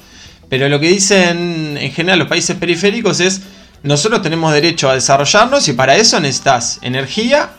Pero 0.50 0.68
lo 0.70 0.80
que 0.80 0.90
dicen 0.90 1.78
en 1.78 1.92
general 1.92 2.20
los 2.20 2.28
países 2.28 2.58
periféricos 2.58 3.20
es, 3.20 3.42
nosotros 3.84 4.22
tenemos 4.22 4.54
derecho 4.54 4.90
a 4.90 4.94
desarrollarnos 4.94 5.68
y 5.68 5.74
para 5.74 5.96
eso 5.96 6.20
necesitas 6.20 6.80
energía 6.82 7.52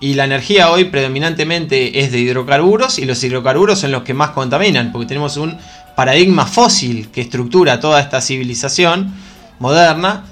y 0.00 0.14
la 0.14 0.24
energía 0.24 0.70
hoy 0.70 0.84
predominantemente 0.84 2.00
es 2.00 2.10
de 2.10 2.18
hidrocarburos 2.18 2.98
y 2.98 3.04
los 3.04 3.22
hidrocarburos 3.22 3.80
son 3.80 3.92
los 3.92 4.02
que 4.02 4.14
más 4.14 4.30
contaminan, 4.30 4.92
porque 4.92 5.06
tenemos 5.06 5.36
un 5.36 5.58
paradigma 5.94 6.46
fósil 6.46 7.10
que 7.10 7.20
estructura 7.20 7.80
toda 7.80 8.00
esta 8.00 8.22
civilización 8.22 9.14
moderna. 9.58 10.24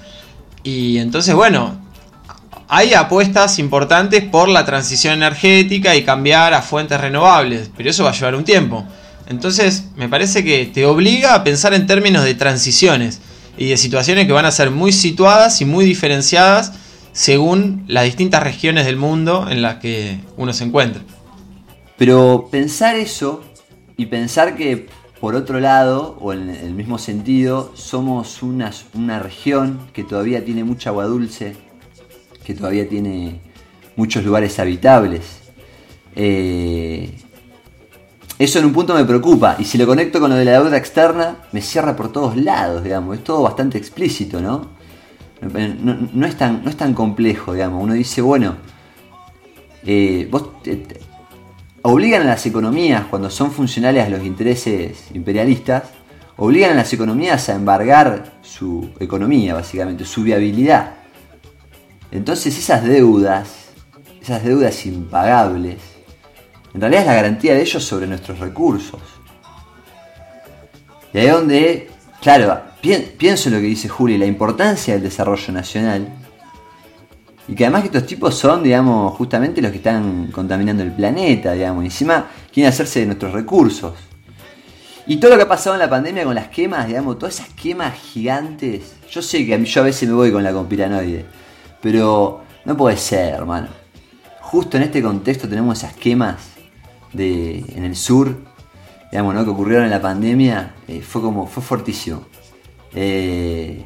Y 0.63 0.97
entonces, 0.97 1.35
bueno, 1.35 1.79
hay 2.71 2.93
apuestas 2.93 3.57
importantes 3.57 4.23
por 4.23 4.47
la 4.47 4.63
transición 4.63 5.15
energética 5.15 5.95
y 5.95 6.03
cambiar 6.03 6.53
a 6.53 6.61
fuentes 6.61 7.01
renovables, 7.01 7.71
pero 7.75 7.89
eso 7.89 8.03
va 8.03 8.11
a 8.11 8.13
llevar 8.13 8.35
un 8.35 8.43
tiempo. 8.43 8.85
Entonces, 9.27 9.85
me 9.95 10.07
parece 10.07 10.43
que 10.43 10.67
te 10.67 10.85
obliga 10.85 11.33
a 11.33 11.43
pensar 11.43 11.73
en 11.73 11.87
términos 11.87 12.23
de 12.23 12.35
transiciones 12.35 13.21
y 13.57 13.69
de 13.69 13.77
situaciones 13.77 14.27
que 14.27 14.33
van 14.33 14.45
a 14.45 14.51
ser 14.51 14.69
muy 14.69 14.91
situadas 14.91 15.61
y 15.61 15.65
muy 15.65 15.83
diferenciadas 15.83 16.73
según 17.11 17.85
las 17.87 18.03
distintas 18.03 18.43
regiones 18.43 18.85
del 18.85 18.97
mundo 18.97 19.47
en 19.49 19.63
las 19.63 19.77
que 19.77 20.19
uno 20.37 20.53
se 20.53 20.63
encuentra. 20.63 21.01
Pero 21.97 22.49
pensar 22.51 22.95
eso 22.95 23.43
y 23.97 24.05
pensar 24.05 24.55
que 24.55 24.87
por 25.19 25.35
otro 25.35 25.59
lado, 25.59 26.17
o 26.21 26.33
en 26.33 26.49
el 26.49 26.73
mismo 26.73 26.97
sentido, 26.97 27.73
somos 27.75 28.41
una, 28.41 28.71
una 28.93 29.19
región 29.19 29.79
que 29.91 30.03
todavía 30.03 30.45
tiene 30.45 30.63
mucha 30.63 30.91
agua 30.91 31.05
dulce, 31.05 31.57
que 32.49 32.55
todavía 32.55 32.89
tiene 32.89 33.41
muchos 33.95 34.25
lugares 34.25 34.57
habitables. 34.57 35.21
Eh, 36.15 37.13
eso 38.39 38.57
en 38.57 38.65
un 38.65 38.73
punto 38.73 38.95
me 38.95 39.05
preocupa, 39.05 39.55
y 39.59 39.65
si 39.65 39.77
lo 39.77 39.85
conecto 39.85 40.19
con 40.19 40.31
lo 40.31 40.35
de 40.35 40.45
la 40.45 40.53
deuda 40.53 40.75
externa, 40.75 41.37
me 41.51 41.61
cierra 41.61 41.95
por 41.95 42.11
todos 42.11 42.35
lados, 42.35 42.83
digamos, 42.83 43.19
es 43.19 43.23
todo 43.23 43.43
bastante 43.43 43.77
explícito, 43.77 44.41
¿no? 44.41 44.69
No, 45.41 46.25
es, 46.25 46.35
tan, 46.37 46.63
no 46.63 46.71
es 46.71 46.75
tan 46.75 46.95
complejo, 46.95 47.53
digamos, 47.53 47.83
uno 47.83 47.93
dice, 47.93 48.19
bueno, 48.23 48.55
eh, 49.85 50.27
vos 50.31 50.49
obligan 51.83 52.23
a 52.23 52.25
las 52.25 52.47
economías, 52.47 53.05
cuando 53.11 53.29
son 53.29 53.51
funcionales 53.51 54.07
a 54.07 54.09
los 54.09 54.23
intereses 54.25 55.11
imperialistas, 55.13 55.83
obligan 56.37 56.71
a 56.71 56.75
las 56.75 56.91
economías 56.93 57.47
a 57.49 57.53
embargar 57.53 58.39
su 58.41 58.89
economía, 58.99 59.53
básicamente, 59.53 60.03
su 60.03 60.23
viabilidad. 60.23 60.98
Entonces 62.11 62.57
esas 62.57 62.83
deudas, 62.83 63.49
esas 64.21 64.43
deudas 64.43 64.85
impagables, 64.85 65.77
en 66.73 66.81
realidad 66.81 67.01
es 67.01 67.07
la 67.07 67.15
garantía 67.15 67.53
de 67.53 67.61
ellos 67.61 67.83
sobre 67.83 68.07
nuestros 68.07 68.39
recursos. 68.39 69.01
Y 71.13 71.17
ahí 71.17 71.27
donde, 71.27 71.89
claro, 72.21 72.61
pienso 72.81 73.49
en 73.49 73.55
lo 73.55 73.61
que 73.61 73.67
dice 73.67 73.89
Juli, 73.89 74.17
la 74.17 74.25
importancia 74.25 74.93
del 74.93 75.03
desarrollo 75.03 75.51
nacional. 75.53 76.07
Y 77.47 77.55
que 77.55 77.65
además 77.65 77.81
que 77.81 77.87
estos 77.87 78.05
tipos 78.05 78.35
son, 78.35 78.61
digamos, 78.61 79.15
justamente 79.17 79.59
los 79.61 79.71
que 79.71 79.77
están 79.77 80.27
contaminando 80.31 80.83
el 80.83 80.91
planeta, 80.91 81.53
digamos. 81.53 81.83
Y 81.83 81.87
encima 81.87 82.27
quieren 82.53 82.71
hacerse 82.71 82.99
de 82.99 83.05
nuestros 83.07 83.33
recursos. 83.33 83.93
Y 85.07 85.17
todo 85.17 85.31
lo 85.31 85.37
que 85.37 85.43
ha 85.43 85.47
pasado 85.47 85.75
en 85.75 85.79
la 85.79 85.89
pandemia 85.89 86.23
con 86.23 86.35
las 86.35 86.49
quemas, 86.49 86.85
digamos, 86.85 87.17
todas 87.17 87.39
esas 87.39 87.49
quemas 87.55 87.95
gigantes. 87.99 88.93
Yo 89.09 89.23
sé 89.23 89.47
que 89.47 89.65
yo 89.65 89.81
a 89.81 89.85
veces 89.85 90.07
me 90.07 90.13
voy 90.13 90.31
con 90.31 90.43
la 90.43 90.53
conspiranoide. 90.53 91.25
Pero 91.81 92.41
no 92.65 92.75
puede 92.75 92.97
ser, 92.97 93.35
hermano. 93.35 93.67
Justo 94.41 94.77
en 94.77 94.83
este 94.83 95.01
contexto 95.01 95.47
tenemos 95.47 95.77
esas 95.77 95.93
quemas 95.93 96.37
de, 97.13 97.59
en 97.75 97.83
el 97.83 97.95
sur, 97.95 98.35
digamos, 99.11 99.33
¿no? 99.33 99.43
que 99.43 99.49
ocurrieron 99.49 99.85
en 99.85 99.91
la 99.91 100.01
pandemia. 100.01 100.75
Eh, 100.87 101.01
fue 101.01 101.21
como, 101.21 101.47
fue 101.47 101.63
fortísimo. 101.63 102.23
Eh, 102.93 103.83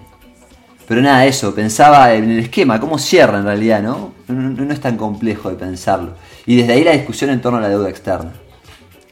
pero 0.88 1.02
nada, 1.02 1.26
eso, 1.26 1.56
pensaba 1.56 2.14
en 2.14 2.30
el 2.30 2.40
esquema, 2.40 2.80
cómo 2.80 2.98
cierra 2.98 3.40
en 3.40 3.46
realidad, 3.46 3.82
¿no? 3.82 4.14
No, 4.28 4.72
es 4.72 4.82
tan 4.82 4.98
complejo 4.98 5.50
de 5.50 5.56
pensarlo. 5.56 6.16
Y 6.46 6.58
desde 6.58 6.74
ahí 6.74 6.84
la 6.84 6.92
discusión 6.92 7.30
en 7.30 7.42
torno 7.42 7.60
a 7.60 7.62
la 7.62 7.70
deuda 7.70 7.90
externa. 7.90 8.34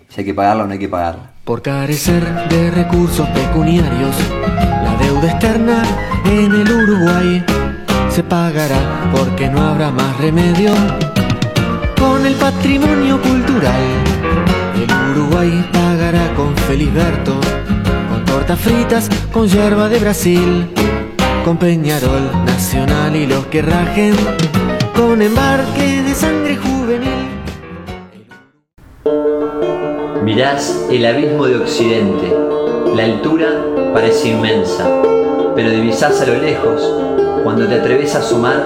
Si 0.09 0.21
hay 0.21 0.25
que 0.25 0.33
pagarla 0.33 0.63
o 0.63 0.67
no 0.67 0.73
hay 0.73 0.79
que 0.79 0.89
pagarla. 0.89 1.31
Por 1.45 1.61
carecer 1.61 2.23
de 2.49 2.71
recursos 2.71 3.27
pecuniarios, 3.29 4.15
la 4.83 4.97
deuda 5.01 5.31
externa 5.31 5.83
en 6.25 6.51
el 6.51 6.71
Uruguay 6.71 7.61
se 8.12 8.24
pagará 8.24 9.10
porque 9.12 9.50
no 9.50 9.62
habrá 9.62 9.91
más 9.91 10.17
remedio. 10.17 10.71
Con 11.97 12.26
el 12.26 12.34
patrimonio 12.36 13.21
cultural, 13.21 13.82
el 14.76 15.12
Uruguay 15.12 15.69
pagará 15.71 16.34
con 16.36 16.56
Feliberto 16.58 17.39
tortas 18.32 18.60
fritas 18.60 19.10
con 19.34 19.47
yerba 19.47 19.89
de 19.89 20.00
Brasil, 20.00 20.65
con 21.43 21.58
Peñarol 21.58 22.32
Nacional 22.45 23.13
y 23.13 23.28
los 23.28 23.45
que 23.47 23.62
rajen, 23.62 24.15
con 24.95 25.21
embarque 25.21 26.02
de 26.02 26.15
sangre 26.15 26.56
juvenil. 26.56 27.28
Mirás 30.24 30.88
el 30.89 31.06
abismo 31.06 31.45
de 31.45 31.58
Occidente, 31.58 32.34
la 32.95 33.04
altura 33.04 33.50
parece 33.93 34.30
inmensa, 34.30 34.89
pero 35.54 35.69
divisás 35.69 36.21
a 36.21 36.26
lo 36.26 36.36
lejos, 36.41 36.82
cuando 37.43 37.67
te 37.67 37.75
atreves 37.75 38.15
a 38.15 38.19
asomar, 38.19 38.63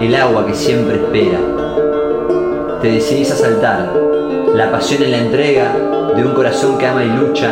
el 0.00 0.14
agua 0.14 0.46
que 0.46 0.54
siempre 0.54 0.96
espera. 0.96 1.38
Te 2.80 2.88
decidís 2.90 3.30
a 3.32 3.36
saltar, 3.36 3.92
la 4.54 4.70
pasión 4.70 5.02
en 5.02 5.10
la 5.10 5.18
entrega 5.18 5.74
de 6.14 6.24
un 6.24 6.32
corazón 6.32 6.78
que 6.78 6.86
ama 6.86 7.04
y 7.04 7.08
lucha 7.08 7.50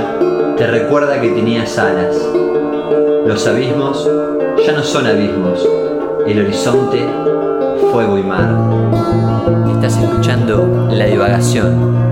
te 0.56 0.66
recuerda 0.66 1.20
que 1.20 1.30
tenías 1.30 1.76
alas. 1.78 2.16
Los 3.26 3.46
abismos 3.46 4.08
ya 4.64 4.72
no 4.72 4.82
son 4.82 5.06
abismos, 5.06 5.66
el 6.26 6.40
horizonte, 6.40 7.04
fuego 7.90 8.18
y 8.18 8.22
mar. 8.22 8.54
Estás 9.74 9.96
escuchando 9.96 10.88
La 10.90 11.06
Divagación, 11.06 12.11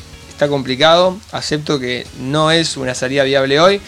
está 0.41 0.49
complicado, 0.49 1.19
acepto 1.31 1.79
que 1.79 2.07
no 2.19 2.49
es 2.49 2.75
una 2.75 2.95
salida 2.95 3.23
viable 3.23 3.59
hoy. 3.59 3.79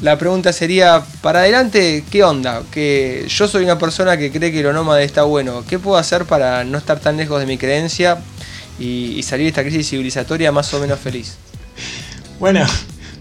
La 0.00 0.16
pregunta 0.16 0.54
sería, 0.54 1.04
para 1.20 1.40
adelante, 1.40 2.02
¿qué 2.10 2.24
onda? 2.24 2.62
Que 2.70 3.26
yo 3.28 3.46
soy 3.46 3.64
una 3.64 3.76
persona 3.78 4.16
que 4.16 4.32
cree 4.32 4.50
que 4.50 4.62
lo 4.62 4.72
nómade 4.72 5.04
está 5.04 5.24
bueno. 5.24 5.64
¿Qué 5.68 5.78
puedo 5.78 5.98
hacer 5.98 6.24
para 6.24 6.64
no 6.64 6.78
estar 6.78 6.98
tan 6.98 7.18
lejos 7.18 7.40
de 7.40 7.44
mi 7.44 7.58
creencia 7.58 8.22
y, 8.78 9.22
salir 9.22 9.44
de 9.44 9.48
esta 9.48 9.62
crisis 9.62 9.90
civilizatoria 9.90 10.50
más 10.50 10.72
o 10.72 10.80
menos 10.80 10.98
feliz? 10.98 11.36
Bueno, 12.40 12.64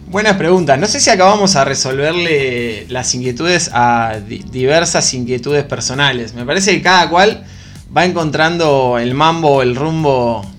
Buenas 0.10 0.38
preguntas. 0.38 0.80
No 0.80 0.88
sé 0.88 1.02
si 1.02 1.10
acabamos 1.10 1.58
a 1.58 1.66
resolverle 1.66 2.86
las 2.88 3.14
inquietudes 3.14 3.70
a 3.74 4.22
diversas 4.26 5.14
inquietudes 5.14 5.66
personales. 5.66 6.34
Me 6.34 6.46
parece 6.46 6.72
que 6.72 6.82
cada 6.82 7.10
cual 7.10 7.46
va 7.96 8.06
encontrando 8.06 8.98
el 8.98 9.14
mambo, 9.14 9.62
el 9.62 9.76
rumbo 9.76 10.50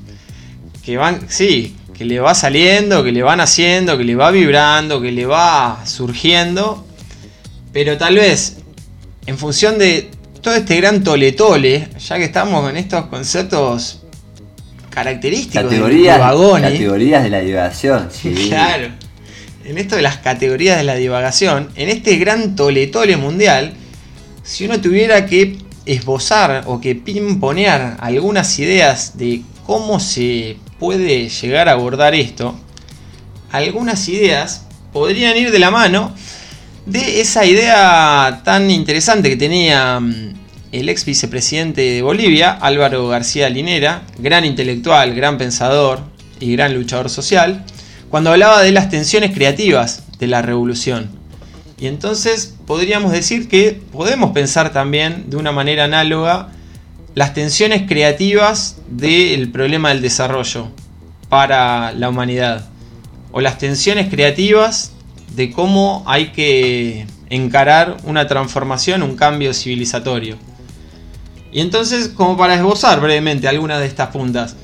que 0.84 0.98
van, 0.98 1.20
sí, 1.30 1.77
que 1.98 2.04
le 2.04 2.20
va 2.20 2.34
saliendo, 2.34 3.02
que 3.02 3.12
le 3.12 3.22
van 3.22 3.40
haciendo, 3.40 3.98
que 3.98 4.04
le 4.04 4.14
va 4.14 4.30
vibrando, 4.30 5.00
que 5.00 5.10
le 5.10 5.26
va 5.26 5.82
surgiendo. 5.84 6.86
Pero 7.72 7.98
tal 7.98 8.14
vez, 8.14 8.58
en 9.26 9.36
función 9.36 9.78
de 9.78 10.10
todo 10.40 10.54
este 10.54 10.76
gran 10.76 11.02
tole 11.02 11.32
tole, 11.32 11.88
ya 11.98 12.16
que 12.16 12.24
estamos 12.24 12.62
con 12.62 12.76
estos 12.76 13.06
conceptos 13.06 14.02
característicos 14.90 15.64
categorías, 15.64 16.16
de 16.16 16.62
Categorías 16.62 17.22
de 17.24 17.30
la 17.30 17.40
divagación, 17.40 18.08
sí. 18.12 18.32
Claro 18.48 18.88
en 19.68 19.76
esto 19.76 19.96
de 19.96 20.02
las 20.02 20.16
categorías 20.16 20.78
de 20.78 20.84
la 20.84 20.94
divagación, 20.94 21.68
en 21.76 21.90
este 21.90 22.16
gran 22.16 22.56
tole-tole 22.56 23.18
mundial, 23.18 23.74
si 24.42 24.64
uno 24.64 24.80
tuviera 24.80 25.26
que 25.26 25.58
esbozar 25.84 26.64
o 26.66 26.80
que 26.80 26.94
pimponear 26.94 27.98
algunas 28.00 28.58
ideas 28.58 29.18
de 29.18 29.42
cómo 29.68 30.00
se 30.00 30.56
puede 30.78 31.28
llegar 31.28 31.68
a 31.68 31.72
abordar 31.72 32.14
esto, 32.14 32.58
algunas 33.52 34.08
ideas 34.08 34.66
podrían 34.94 35.36
ir 35.36 35.50
de 35.50 35.58
la 35.58 35.70
mano 35.70 36.14
de 36.86 37.20
esa 37.20 37.44
idea 37.44 38.40
tan 38.46 38.70
interesante 38.70 39.28
que 39.28 39.36
tenía 39.36 40.00
mm, 40.00 40.32
el 40.72 40.88
ex 40.88 41.04
vicepresidente 41.04 41.82
de 41.82 42.00
Bolivia, 42.00 42.52
Álvaro 42.52 43.08
García 43.08 43.50
Linera, 43.50 44.04
gran 44.18 44.46
intelectual, 44.46 45.14
gran 45.14 45.36
pensador 45.36 46.00
y 46.40 46.52
gran 46.56 46.72
luchador 46.72 47.10
social, 47.10 47.62
cuando 48.08 48.30
hablaba 48.30 48.62
de 48.62 48.72
las 48.72 48.88
tensiones 48.88 49.32
creativas 49.32 50.04
de 50.18 50.28
la 50.28 50.40
revolución. 50.40 51.10
Y 51.78 51.88
entonces 51.88 52.54
podríamos 52.66 53.12
decir 53.12 53.50
que 53.50 53.78
podemos 53.92 54.30
pensar 54.30 54.72
también 54.72 55.28
de 55.28 55.36
una 55.36 55.52
manera 55.52 55.84
análoga 55.84 56.52
las 57.18 57.34
tensiones 57.34 57.82
creativas 57.88 58.76
del 58.88 59.50
problema 59.50 59.88
del 59.88 60.00
desarrollo 60.00 60.68
para 61.28 61.90
la 61.90 62.10
humanidad. 62.10 62.68
O 63.32 63.40
las 63.40 63.58
tensiones 63.58 64.08
creativas 64.08 64.92
de 65.34 65.50
cómo 65.50 66.04
hay 66.06 66.28
que 66.28 67.08
encarar 67.28 67.96
una 68.04 68.28
transformación, 68.28 69.02
un 69.02 69.16
cambio 69.16 69.52
civilizatorio. 69.52 70.36
Y 71.50 71.58
entonces, 71.60 72.06
como 72.06 72.36
para 72.36 72.54
esbozar 72.54 73.00
brevemente 73.00 73.48
algunas 73.48 73.80
de 73.80 73.86
estas 73.86 74.10
puntas. 74.10 74.54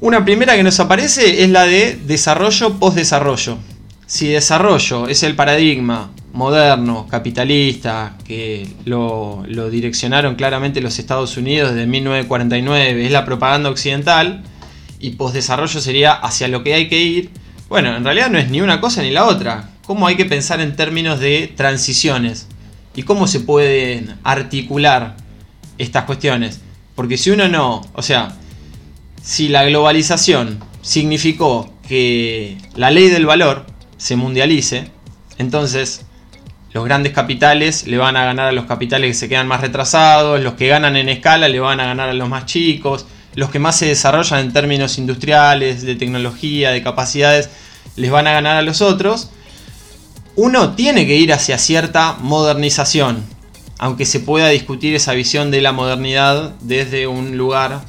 Una 0.00 0.24
primera 0.24 0.56
que 0.56 0.62
nos 0.62 0.80
aparece 0.80 1.42
es 1.44 1.50
la 1.50 1.64
de 1.64 2.00
desarrollo 2.06 2.78
post-desarrollo. 2.78 3.58
Si 4.06 4.28
desarrollo 4.28 5.06
es 5.06 5.22
el 5.22 5.36
paradigma 5.36 6.12
moderno, 6.32 7.06
capitalista, 7.08 8.16
que 8.24 8.68
lo, 8.84 9.44
lo 9.46 9.70
direccionaron 9.70 10.34
claramente 10.34 10.80
los 10.80 10.98
Estados 10.98 11.36
Unidos 11.36 11.70
desde 11.74 11.86
1949, 11.86 13.06
es 13.06 13.12
la 13.12 13.24
propaganda 13.24 13.70
occidental, 13.70 14.42
y 15.00 15.10
post-desarrollo 15.10 15.80
sería 15.80 16.12
hacia 16.12 16.48
lo 16.48 16.62
que 16.62 16.74
hay 16.74 16.88
que 16.88 17.00
ir, 17.00 17.30
bueno, 17.68 17.94
en 17.94 18.02
realidad 18.02 18.30
no 18.30 18.38
es 18.38 18.50
ni 18.50 18.62
una 18.62 18.80
cosa 18.80 19.02
ni 19.02 19.10
la 19.10 19.26
otra. 19.26 19.68
¿Cómo 19.84 20.06
hay 20.06 20.16
que 20.16 20.24
pensar 20.24 20.60
en 20.60 20.74
términos 20.74 21.20
de 21.20 21.52
transiciones? 21.54 22.46
¿Y 22.94 23.02
cómo 23.02 23.26
se 23.26 23.40
pueden 23.40 24.16
articular 24.24 25.16
estas 25.76 26.04
cuestiones? 26.04 26.60
Porque 26.94 27.18
si 27.18 27.30
uno 27.30 27.46
no, 27.48 27.82
o 27.92 28.02
sea, 28.02 28.36
si 29.22 29.48
la 29.48 29.64
globalización 29.64 30.60
significó 30.80 31.74
que 31.86 32.56
la 32.74 32.90
ley 32.90 33.08
del 33.08 33.26
valor 33.26 33.66
se 33.98 34.16
mundialice, 34.16 34.90
entonces 35.36 36.06
los 36.72 36.84
grandes 36.84 37.12
capitales 37.12 37.86
le 37.86 37.96
van 37.96 38.16
a 38.16 38.24
ganar 38.24 38.48
a 38.48 38.52
los 38.52 38.66
capitales 38.66 39.10
que 39.10 39.14
se 39.14 39.28
quedan 39.28 39.48
más 39.48 39.60
retrasados, 39.60 40.40
los 40.40 40.54
que 40.54 40.68
ganan 40.68 40.96
en 40.96 41.08
escala 41.08 41.48
le 41.48 41.60
van 41.60 41.80
a 41.80 41.86
ganar 41.86 42.10
a 42.10 42.14
los 42.14 42.28
más 42.28 42.46
chicos, 42.46 43.06
los 43.34 43.50
que 43.50 43.58
más 43.58 43.76
se 43.76 43.86
desarrollan 43.86 44.40
en 44.40 44.52
términos 44.52 44.98
industriales, 44.98 45.82
de 45.82 45.94
tecnología, 45.94 46.70
de 46.70 46.82
capacidades, 46.82 47.50
les 47.96 48.10
van 48.10 48.26
a 48.26 48.32
ganar 48.32 48.56
a 48.56 48.62
los 48.62 48.82
otros. 48.82 49.30
Uno 50.36 50.74
tiene 50.74 51.06
que 51.06 51.16
ir 51.16 51.32
hacia 51.32 51.58
cierta 51.58 52.16
modernización, 52.20 53.24
aunque 53.78 54.04
se 54.04 54.20
pueda 54.20 54.48
discutir 54.48 54.94
esa 54.94 55.12
visión 55.14 55.50
de 55.50 55.62
la 55.62 55.72
modernidad 55.72 56.52
desde 56.60 57.06
un 57.06 57.36
lugar 57.36 57.80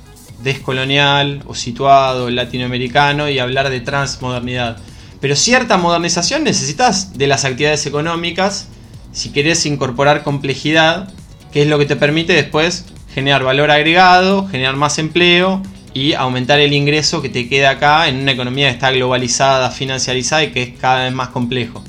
descolonial 0.42 1.44
o 1.48 1.54
situado 1.54 2.30
latinoamericano 2.30 3.30
y 3.30 3.40
hablar 3.40 3.70
de 3.70 3.82
transmodernidad. 3.82 4.78
Pero 5.22 5.36
cierta 5.36 5.78
modernización 5.78 6.44
necesitas 6.44 7.18
de 7.18 7.28
las 7.28 7.46
actividades 7.46 7.86
económicas 7.86 8.68
si 9.12 9.30
querés 9.30 9.66
incorporar 9.66 10.24
complejidad, 10.24 11.12
que 11.52 11.64
es 11.64 11.68
lo 11.68 11.78
que 11.80 11.86
te 11.86 11.96
permite 11.96 12.34
después 12.34 12.86
generar 13.14 13.44
valor 13.44 13.72
agregado, 13.72 14.48
generar 14.48 14.76
más 14.76 15.00
empleo 15.00 15.62
y 15.94 16.14
aumentar 16.14 16.60
el 16.60 16.74
ingreso 16.74 17.22
que 17.22 17.30
te 17.30 17.50
queda 17.50 17.72
acá 17.72 18.08
en 18.08 18.18
una 18.18 18.32
economía 18.32 18.68
que 18.68 18.74
está 18.74 18.92
globalizada, 18.92 19.72
financiarizada 19.72 20.44
y 20.44 20.52
que 20.52 20.62
es 20.62 20.78
cada 20.78 21.06
vez 21.06 21.14
más 21.14 21.30
complejo. 21.30 21.84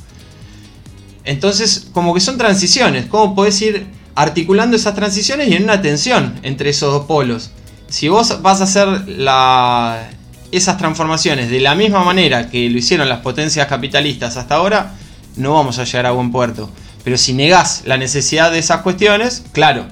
Entonces, 1.25 1.89
como 1.93 2.15
que 2.15 2.21
son 2.21 2.39
transiciones, 2.39 3.07
¿cómo 3.07 3.35
podés 3.35 3.61
ir 3.61 3.87
articulando 4.15 4.77
esas 4.77 4.95
transiciones 4.95 5.49
y 5.49 5.55
en 5.55 5.65
una 5.65 5.83
tensión 5.83 6.41
entre 6.43 6.71
esos 6.71 6.93
dos 6.93 7.05
polos? 7.05 7.51
Si 7.89 8.09
vos 8.09 8.41
vas 8.43 8.61
a 8.61 8.65
hacer 8.65 9.09
la, 9.09 10.11
esas 10.53 10.79
transformaciones 10.79 11.51
de 11.51 11.61
la 11.61 11.75
misma 11.75 12.05
manera 12.05 12.51
que 12.51 12.69
lo 12.71 12.79
hicieron 12.79 13.09
las 13.09 13.21
potencias 13.21 13.67
capitalistas 13.67 14.37
hasta 14.37 14.57
ahora, 14.57 14.95
no 15.37 15.55
vamos 15.55 15.79
a 15.79 15.85
llegar 15.85 16.07
a 16.07 16.11
buen 16.11 16.33
puerto. 16.33 16.71
Pero 17.05 17.17
si 17.17 17.33
negás 17.33 17.83
la 17.87 17.97
necesidad 17.97 18.51
de 18.51 18.59
esas 18.59 18.83
cuestiones, 18.83 19.45
claro, 19.53 19.87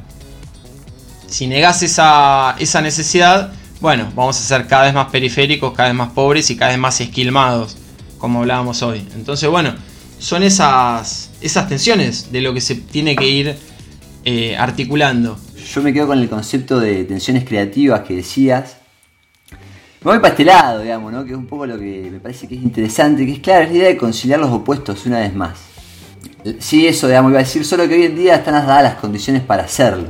si 1.26 1.46
negás 1.46 1.82
esa, 1.82 2.56
esa 2.58 2.80
necesidad, 2.80 3.52
bueno, 3.80 4.10
vamos 4.14 4.38
a 4.38 4.42
ser 4.42 4.66
cada 4.66 4.84
vez 4.84 4.94
más 4.94 5.08
periféricos, 5.08 5.72
cada 5.72 5.88
vez 5.88 5.96
más 5.96 6.10
pobres 6.10 6.50
y 6.50 6.56
cada 6.56 6.72
vez 6.72 6.80
más 6.80 7.00
esquilmados, 7.00 7.76
como 8.18 8.40
hablábamos 8.40 8.82
hoy. 8.82 9.06
Entonces, 9.14 9.48
bueno, 9.48 9.74
son 10.18 10.42
esas, 10.42 11.30
esas 11.40 11.68
tensiones 11.68 12.32
de 12.32 12.40
lo 12.40 12.52
que 12.52 12.60
se 12.60 12.74
tiene 12.74 13.14
que 13.14 13.28
ir 13.28 13.56
eh, 14.24 14.56
articulando. 14.56 15.38
Yo 15.72 15.82
me 15.82 15.92
quedo 15.92 16.08
con 16.08 16.18
el 16.18 16.28
concepto 16.28 16.80
de 16.80 17.04
tensiones 17.04 17.44
creativas 17.44 18.02
que 18.02 18.16
decías. 18.16 18.76
Me 20.04 20.12
voy 20.12 20.20
para 20.20 20.28
este 20.28 20.44
digamos, 20.44 21.12
¿no? 21.12 21.24
Que 21.24 21.32
es 21.32 21.36
un 21.36 21.46
poco 21.46 21.66
lo 21.66 21.76
que 21.76 22.08
me 22.10 22.20
parece 22.20 22.46
que 22.46 22.54
es 22.54 22.62
interesante, 22.62 23.26
que 23.26 23.32
es 23.32 23.40
claro, 23.40 23.64
es 23.64 23.70
la 23.70 23.76
idea 23.76 23.88
de 23.88 23.96
conciliar 23.96 24.38
los 24.38 24.50
opuestos 24.50 25.04
una 25.06 25.18
vez 25.18 25.34
más. 25.34 25.58
Sí, 26.60 26.86
eso, 26.86 27.08
digamos, 27.08 27.30
iba 27.30 27.40
a 27.40 27.42
decir, 27.42 27.64
solo 27.64 27.88
que 27.88 27.94
hoy 27.94 28.04
en 28.04 28.16
día 28.16 28.36
están 28.36 28.54
dadas 28.54 28.82
las 28.82 28.94
condiciones 28.94 29.42
para 29.42 29.64
hacerlo. 29.64 30.08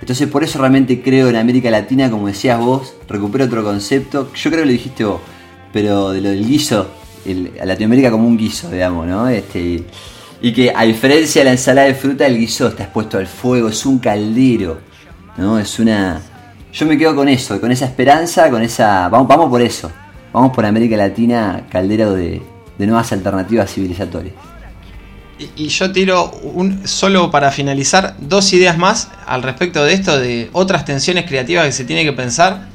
Entonces 0.00 0.28
por 0.28 0.44
eso 0.44 0.58
realmente 0.60 1.02
creo 1.02 1.28
en 1.28 1.36
América 1.36 1.70
Latina, 1.70 2.08
como 2.08 2.28
decías 2.28 2.60
vos, 2.60 2.94
recupero 3.08 3.46
otro 3.46 3.64
concepto, 3.64 4.30
yo 4.32 4.50
creo 4.50 4.62
que 4.62 4.66
lo 4.66 4.72
dijiste 4.72 5.04
vos, 5.04 5.20
pero 5.72 6.10
de 6.10 6.20
lo 6.20 6.28
del 6.28 6.46
guiso, 6.46 6.88
el, 7.24 7.52
a 7.60 7.64
Latinoamérica 7.64 8.12
como 8.12 8.28
un 8.28 8.36
guiso, 8.36 8.70
digamos, 8.70 9.06
¿no? 9.06 9.28
Este, 9.28 9.84
y 10.40 10.52
que 10.52 10.72
a 10.74 10.84
diferencia 10.84 11.40
de 11.40 11.46
la 11.46 11.52
ensalada 11.52 11.88
de 11.88 11.94
fruta, 11.94 12.26
el 12.26 12.38
guiso 12.38 12.68
está 12.68 12.84
expuesto 12.84 13.18
al 13.18 13.26
fuego, 13.26 13.68
es 13.68 13.84
un 13.86 13.98
caldero, 13.98 14.78
¿no? 15.36 15.58
Es 15.58 15.78
una... 15.80 16.20
Yo 16.76 16.84
me 16.84 16.98
quedo 16.98 17.16
con 17.16 17.26
eso, 17.26 17.58
con 17.58 17.72
esa 17.72 17.86
esperanza, 17.86 18.50
con 18.50 18.60
esa... 18.60 19.08
Vamos, 19.08 19.26
vamos 19.26 19.48
por 19.48 19.62
eso, 19.62 19.90
vamos 20.30 20.54
por 20.54 20.66
América 20.66 20.94
Latina, 20.94 21.62
caldero 21.70 22.12
de, 22.12 22.42
de 22.76 22.86
nuevas 22.86 23.10
alternativas 23.12 23.72
civilizatorias. 23.72 24.34
Y 25.56 25.68
yo 25.68 25.90
tiro 25.90 26.30
un, 26.42 26.86
solo 26.86 27.30
para 27.30 27.50
finalizar 27.50 28.16
dos 28.20 28.52
ideas 28.52 28.76
más 28.76 29.10
al 29.26 29.42
respecto 29.42 29.82
de 29.84 29.94
esto, 29.94 30.18
de 30.18 30.50
otras 30.52 30.84
tensiones 30.84 31.24
creativas 31.24 31.64
que 31.64 31.72
se 31.72 31.86
tiene 31.86 32.04
que 32.04 32.12
pensar. 32.12 32.68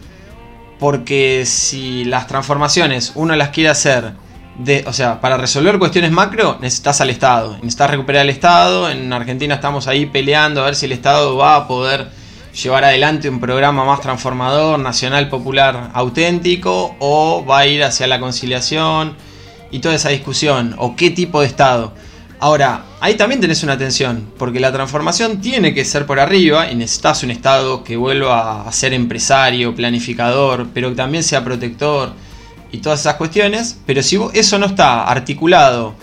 Porque 0.79 1.43
si 1.45 2.03
las 2.05 2.25
transformaciones 2.25 3.11
uno 3.13 3.35
las 3.35 3.49
quiere 3.49 3.69
hacer, 3.69 4.13
de, 4.57 4.83
o 4.87 4.93
sea, 4.93 5.21
para 5.21 5.37
resolver 5.37 5.77
cuestiones 5.77 6.09
macro 6.09 6.57
necesitas 6.59 7.01
al 7.01 7.11
Estado, 7.11 7.53
necesitas 7.57 7.91
recuperar 7.91 8.23
el 8.23 8.31
Estado. 8.31 8.89
En 8.89 9.13
Argentina 9.13 9.53
estamos 9.53 9.87
ahí 9.87 10.07
peleando 10.07 10.63
a 10.63 10.65
ver 10.65 10.75
si 10.75 10.87
el 10.87 10.91
Estado 10.91 11.37
va 11.37 11.55
a 11.55 11.67
poder 11.67 12.19
llevar 12.53 12.83
adelante 12.83 13.29
un 13.29 13.39
programa 13.39 13.85
más 13.85 14.01
transformador, 14.01 14.79
nacional, 14.79 15.29
popular, 15.29 15.91
auténtico, 15.93 16.95
o 16.99 17.45
va 17.45 17.59
a 17.59 17.67
ir 17.67 17.83
hacia 17.83 18.07
la 18.07 18.19
conciliación 18.19 19.15
y 19.71 19.79
toda 19.79 19.95
esa 19.95 20.09
discusión, 20.09 20.75
o 20.77 20.95
qué 20.95 21.11
tipo 21.11 21.41
de 21.41 21.47
Estado. 21.47 21.93
Ahora, 22.39 22.85
ahí 22.99 23.15
también 23.15 23.39
tenés 23.39 23.63
una 23.63 23.77
tensión, 23.77 24.31
porque 24.37 24.59
la 24.59 24.71
transformación 24.71 25.39
tiene 25.41 25.73
que 25.73 25.85
ser 25.85 26.05
por 26.07 26.19
arriba 26.19 26.71
y 26.71 26.75
necesitas 26.75 27.23
un 27.23 27.31
Estado 27.31 27.83
que 27.83 27.95
vuelva 27.95 28.67
a 28.67 28.71
ser 28.71 28.93
empresario, 28.93 29.75
planificador, 29.75 30.67
pero 30.73 30.89
que 30.89 30.95
también 30.95 31.23
sea 31.23 31.43
protector 31.43 32.13
y 32.71 32.79
todas 32.79 33.01
esas 33.01 33.15
cuestiones. 33.15 33.77
Pero 33.85 34.01
si 34.01 34.19
eso 34.33 34.57
no 34.57 34.65
está 34.65 35.03
articulado 35.03 35.93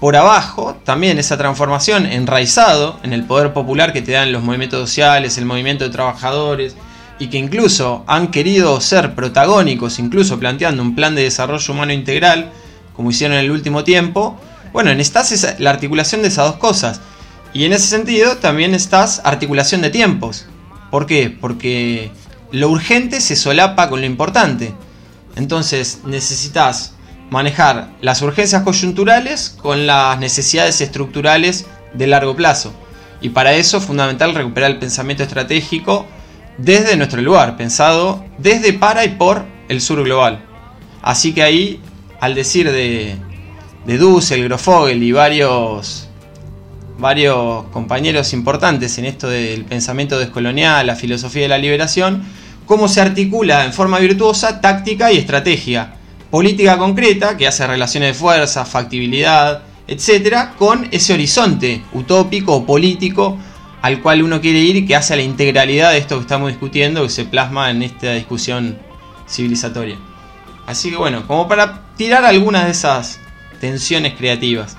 por 0.00 0.14
abajo, 0.14 0.76
también 0.84 1.18
esa 1.18 1.36
transformación 1.36 2.06
enraizado 2.06 3.00
en 3.02 3.12
el 3.12 3.24
poder 3.24 3.52
popular 3.52 3.92
que 3.92 4.02
te 4.02 4.12
dan 4.12 4.32
los 4.32 4.42
movimientos 4.42 4.80
sociales, 4.80 5.38
el 5.38 5.44
movimiento 5.44 5.84
de 5.84 5.90
trabajadores, 5.90 6.76
y 7.18 7.28
que 7.28 7.38
incluso 7.38 8.04
han 8.06 8.28
querido 8.28 8.80
ser 8.80 9.14
protagónicos, 9.14 9.98
incluso 9.98 10.38
planteando 10.38 10.82
un 10.82 10.94
plan 10.94 11.16
de 11.16 11.22
desarrollo 11.22 11.74
humano 11.74 11.92
integral, 11.92 12.52
como 12.94 13.10
hicieron 13.10 13.36
en 13.36 13.44
el 13.44 13.50
último 13.50 13.82
tiempo, 13.82 14.38
bueno, 14.72 14.94
necesitas 14.94 15.56
la 15.58 15.70
articulación 15.70 16.22
de 16.22 16.28
esas 16.28 16.46
dos 16.46 16.56
cosas. 16.56 17.00
Y 17.52 17.64
en 17.64 17.72
ese 17.72 17.88
sentido 17.88 18.36
también 18.36 18.74
estás 18.74 19.20
articulación 19.24 19.82
de 19.82 19.90
tiempos. 19.90 20.46
¿Por 20.90 21.06
qué? 21.06 21.30
Porque 21.30 22.12
lo 22.52 22.68
urgente 22.68 23.20
se 23.20 23.34
solapa 23.34 23.88
con 23.88 24.00
lo 24.00 24.06
importante. 24.06 24.74
Entonces 25.36 26.00
necesitas 26.04 26.92
manejar 27.30 27.90
las 28.00 28.22
urgencias 28.22 28.62
coyunturales 28.62 29.56
con 29.60 29.86
las 29.86 30.18
necesidades 30.18 30.80
estructurales 30.80 31.66
de 31.94 32.06
largo 32.06 32.36
plazo. 32.36 32.72
Y 33.20 33.30
para 33.30 33.54
eso 33.54 33.78
es 33.78 33.84
fundamental 33.84 34.34
recuperar 34.34 34.70
el 34.70 34.78
pensamiento 34.78 35.22
estratégico 35.22 36.06
desde 36.56 36.96
nuestro 36.96 37.20
lugar, 37.22 37.56
pensado 37.56 38.24
desde, 38.38 38.72
para 38.72 39.04
y 39.04 39.10
por 39.10 39.44
el 39.68 39.80
sur 39.80 40.02
global. 40.02 40.44
Así 41.02 41.32
que 41.32 41.42
ahí, 41.42 41.80
al 42.20 42.34
decir 42.34 42.70
de, 42.70 43.16
de 43.86 43.98
Dussel, 43.98 44.44
Grofogel 44.44 45.02
y 45.02 45.12
varios, 45.12 46.08
varios 46.98 47.64
compañeros 47.72 48.32
importantes 48.32 48.98
en 48.98 49.04
esto 49.04 49.28
del 49.28 49.64
pensamiento 49.64 50.18
descolonial, 50.18 50.86
la 50.86 50.96
filosofía 50.96 51.42
de 51.42 51.48
la 51.48 51.58
liberación, 51.58 52.24
cómo 52.66 52.88
se 52.88 53.00
articula 53.00 53.64
en 53.64 53.72
forma 53.72 53.98
virtuosa 53.98 54.60
táctica 54.60 55.10
y 55.12 55.18
estrategia 55.18 55.94
política 56.30 56.78
concreta 56.78 57.36
que 57.36 57.46
hace 57.46 57.66
relaciones 57.66 58.10
de 58.10 58.14
fuerza, 58.14 58.64
factibilidad, 58.64 59.62
etcétera, 59.86 60.54
con 60.58 60.88
ese 60.90 61.14
horizonte 61.14 61.82
utópico 61.92 62.54
o 62.54 62.66
político 62.66 63.38
al 63.80 64.02
cual 64.02 64.22
uno 64.22 64.40
quiere 64.40 64.58
ir 64.58 64.76
y 64.76 64.86
que 64.86 64.96
hace 64.96 65.16
la 65.16 65.22
integralidad 65.22 65.92
de 65.92 65.98
esto 65.98 66.16
que 66.16 66.22
estamos 66.22 66.50
discutiendo, 66.50 67.02
que 67.02 67.10
se 67.10 67.24
plasma 67.24 67.70
en 67.70 67.82
esta 67.82 68.12
discusión 68.12 68.78
civilizatoria. 69.28 69.96
Así 70.66 70.90
que 70.90 70.96
bueno, 70.96 71.26
como 71.26 71.48
para 71.48 71.82
tirar 71.96 72.24
algunas 72.24 72.64
de 72.64 72.72
esas 72.72 73.18
tensiones 73.60 74.14
creativas. 74.14 74.76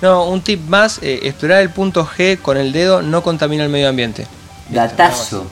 No, 0.00 0.24
un 0.28 0.40
tip 0.40 0.60
más, 0.68 1.00
eh, 1.02 1.20
explorar 1.24 1.62
el 1.62 1.70
punto 1.70 2.06
G 2.06 2.38
con 2.40 2.56
el 2.56 2.72
dedo 2.72 3.02
no 3.02 3.22
contamina 3.22 3.64
el 3.64 3.70
medio 3.70 3.88
ambiente. 3.88 4.26
Datazo. 4.70 5.46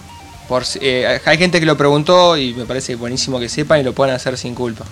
Eh, 0.81 1.21
hay 1.25 1.39
gente 1.39 1.59
que 1.59 1.67
lo 1.67 1.77
preguntó 1.77 2.37
y 2.37 2.53
me 2.55 2.67
parece 2.67 2.95
buenísimo 2.97 3.41
que 3.41 3.49
sepan 3.49 3.81
y 3.81 3.83
lo 3.83 3.95
puedan 3.95 4.15
hacer 4.15 4.37
sin 4.37 4.55
culpa. 4.55 4.85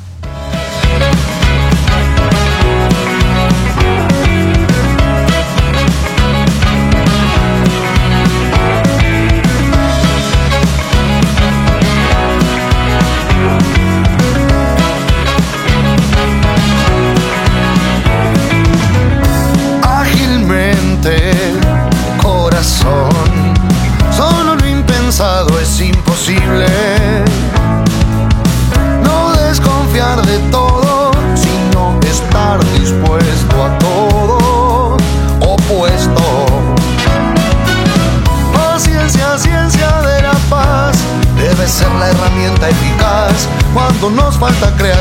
falta 44.43 44.73
creer. 44.77 44.92